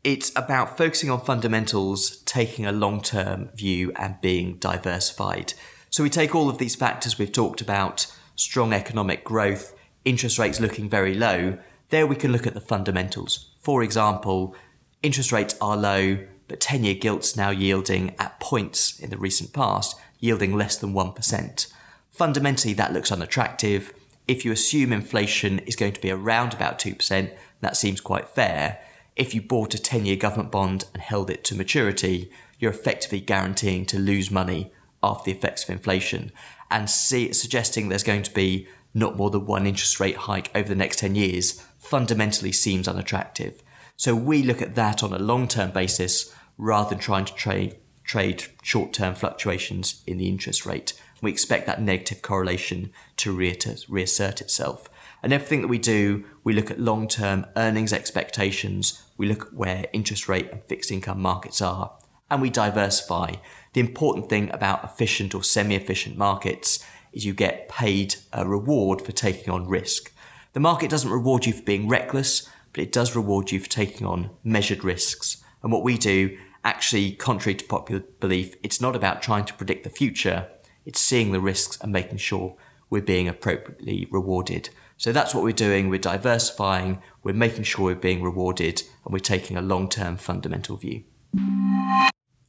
It's 0.03 0.31
about 0.35 0.77
focusing 0.77 1.11
on 1.11 1.21
fundamentals, 1.21 2.17
taking 2.25 2.65
a 2.65 2.71
long 2.71 3.01
term 3.01 3.49
view, 3.49 3.91
and 3.95 4.19
being 4.19 4.55
diversified. 4.55 5.53
So 5.91 6.01
we 6.01 6.09
take 6.09 6.33
all 6.33 6.49
of 6.49 6.57
these 6.57 6.75
factors 6.75 7.19
we've 7.19 7.31
talked 7.31 7.61
about 7.61 8.07
strong 8.35 8.73
economic 8.73 9.23
growth, 9.23 9.75
interest 10.03 10.39
rates 10.39 10.59
looking 10.59 10.89
very 10.89 11.13
low. 11.13 11.59
There 11.89 12.07
we 12.07 12.15
can 12.15 12.31
look 12.31 12.47
at 12.47 12.55
the 12.55 12.61
fundamentals. 12.61 13.51
For 13.59 13.83
example, 13.83 14.55
interest 15.03 15.31
rates 15.31 15.55
are 15.61 15.77
low, 15.77 16.25
but 16.47 16.59
10 16.59 16.83
year 16.83 16.95
gilts 16.95 17.37
now 17.37 17.51
yielding 17.51 18.15
at 18.17 18.39
points 18.39 18.99
in 18.99 19.11
the 19.11 19.17
recent 19.17 19.53
past, 19.53 19.99
yielding 20.19 20.57
less 20.57 20.77
than 20.77 20.93
1%. 20.93 21.73
Fundamentally, 22.09 22.73
that 22.73 22.91
looks 22.91 23.11
unattractive. 23.11 23.93
If 24.27 24.45
you 24.45 24.51
assume 24.51 24.93
inflation 24.93 25.59
is 25.59 25.75
going 25.75 25.93
to 25.93 26.01
be 26.01 26.09
around 26.09 26.55
about 26.55 26.79
2%, 26.79 27.31
that 27.59 27.77
seems 27.77 28.01
quite 28.01 28.27
fair 28.27 28.79
if 29.21 29.35
you 29.35 29.41
bought 29.41 29.75
a 29.75 29.79
10 29.79 30.07
year 30.07 30.15
government 30.15 30.51
bond 30.51 30.85
and 30.95 31.03
held 31.03 31.29
it 31.29 31.43
to 31.43 31.55
maturity, 31.55 32.31
you're 32.57 32.71
effectively 32.71 33.21
guaranteeing 33.21 33.85
to 33.85 33.99
lose 33.99 34.31
money 34.31 34.71
after 35.03 35.25
the 35.25 35.37
effects 35.37 35.63
of 35.63 35.69
inflation. 35.69 36.31
And 36.71 36.89
see, 36.89 37.31
suggesting 37.31 37.87
there's 37.87 38.01
going 38.01 38.23
to 38.23 38.33
be 38.33 38.67
not 38.95 39.17
more 39.17 39.29
than 39.29 39.45
one 39.45 39.67
interest 39.67 39.99
rate 39.99 40.17
hike 40.17 40.49
over 40.55 40.67
the 40.67 40.75
next 40.75 40.97
10 40.99 41.13
years 41.13 41.63
fundamentally 41.77 42.51
seems 42.51 42.87
unattractive. 42.87 43.61
So 43.95 44.15
we 44.15 44.41
look 44.41 44.59
at 44.59 44.73
that 44.73 45.03
on 45.03 45.13
a 45.13 45.19
long 45.19 45.47
term 45.47 45.69
basis 45.69 46.33
rather 46.57 46.89
than 46.89 46.97
trying 46.97 47.25
to 47.25 47.35
trade, 47.35 47.75
trade 48.03 48.45
short 48.63 48.91
term 48.91 49.13
fluctuations 49.13 50.01
in 50.07 50.17
the 50.17 50.29
interest 50.29 50.65
rate. 50.65 50.99
We 51.21 51.29
expect 51.29 51.67
that 51.67 51.79
negative 51.79 52.23
correlation 52.23 52.91
to 53.17 53.31
reassert 53.31 54.41
itself. 54.41 54.89
And 55.23 55.31
everything 55.31 55.61
that 55.61 55.67
we 55.67 55.77
do, 55.77 56.25
we 56.43 56.53
look 56.53 56.71
at 56.71 56.79
long 56.79 57.07
term 57.07 57.45
earnings 57.55 57.93
expectations, 57.93 59.01
we 59.21 59.27
look 59.27 59.45
at 59.45 59.53
where 59.53 59.85
interest 59.93 60.27
rate 60.27 60.51
and 60.51 60.63
fixed 60.63 60.89
income 60.89 61.21
markets 61.21 61.61
are, 61.61 61.91
and 62.31 62.41
we 62.41 62.49
diversify. 62.49 63.33
The 63.73 63.79
important 63.79 64.29
thing 64.29 64.49
about 64.51 64.83
efficient 64.83 65.35
or 65.35 65.43
semi 65.43 65.75
efficient 65.75 66.17
markets 66.17 66.83
is 67.13 67.23
you 67.23 67.35
get 67.35 67.69
paid 67.69 68.15
a 68.33 68.47
reward 68.47 68.99
for 68.99 69.11
taking 69.11 69.53
on 69.53 69.67
risk. 69.67 70.11
The 70.53 70.59
market 70.59 70.89
doesn't 70.89 71.11
reward 71.11 71.45
you 71.45 71.53
for 71.53 71.61
being 71.61 71.87
reckless, 71.87 72.49
but 72.73 72.81
it 72.81 72.91
does 72.91 73.15
reward 73.15 73.51
you 73.51 73.59
for 73.59 73.69
taking 73.69 74.07
on 74.07 74.31
measured 74.43 74.83
risks. 74.83 75.37
And 75.61 75.71
what 75.71 75.83
we 75.83 75.99
do, 75.99 76.35
actually, 76.65 77.11
contrary 77.11 77.53
to 77.53 77.65
popular 77.65 78.01
belief, 78.19 78.55
it's 78.63 78.81
not 78.81 78.95
about 78.95 79.21
trying 79.21 79.45
to 79.45 79.53
predict 79.53 79.83
the 79.83 79.91
future, 79.91 80.47
it's 80.83 80.99
seeing 80.99 81.31
the 81.31 81.39
risks 81.39 81.77
and 81.79 81.91
making 81.91 82.17
sure 82.17 82.55
we're 82.89 83.03
being 83.03 83.27
appropriately 83.27 84.07
rewarded. 84.09 84.69
So 85.01 85.11
that's 85.11 85.33
what 85.33 85.43
we're 85.43 85.51
doing. 85.51 85.89
We're 85.89 85.97
diversifying, 85.97 87.01
we're 87.23 87.33
making 87.33 87.63
sure 87.63 87.85
we're 87.85 87.95
being 87.95 88.21
rewarded, 88.21 88.83
and 89.03 89.11
we're 89.11 89.17
taking 89.17 89.57
a 89.57 89.61
long 89.61 89.89
term 89.89 90.15
fundamental 90.15 90.77
view. 90.77 91.05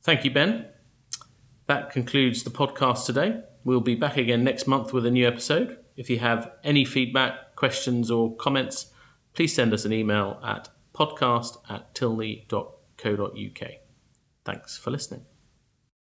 Thank 0.03 0.27
you, 0.27 0.31
Ben. 0.31 0.67
That 1.67 1.89
concludes 1.89 2.43
the 2.43 2.51
podcast 2.51 3.07
today. 3.07 3.41
We'll 3.65 3.81
be 3.81 3.95
back 3.95 4.19
again 4.19 4.45
next 4.45 4.67
month 4.67 4.93
with 4.93 5.07
a 5.07 5.11
new 5.11 5.27
episode. 5.27 5.79
If 5.97 6.11
you 6.11 6.19
have 6.19 6.53
any 6.63 6.85
feedback, 6.85 7.57
questions, 7.57 8.11
or 8.11 8.37
comments, 8.37 8.93
please 9.33 9.55
send 9.55 9.73
us 9.73 9.87
an 9.87 9.95
email 9.95 10.39
at 10.45 10.69
podcast 10.93 11.57
at 11.71 11.95
tilney.co.uk. 11.95 13.71
Thanks 14.45 14.77
for 14.77 14.91
listening. 14.91 15.25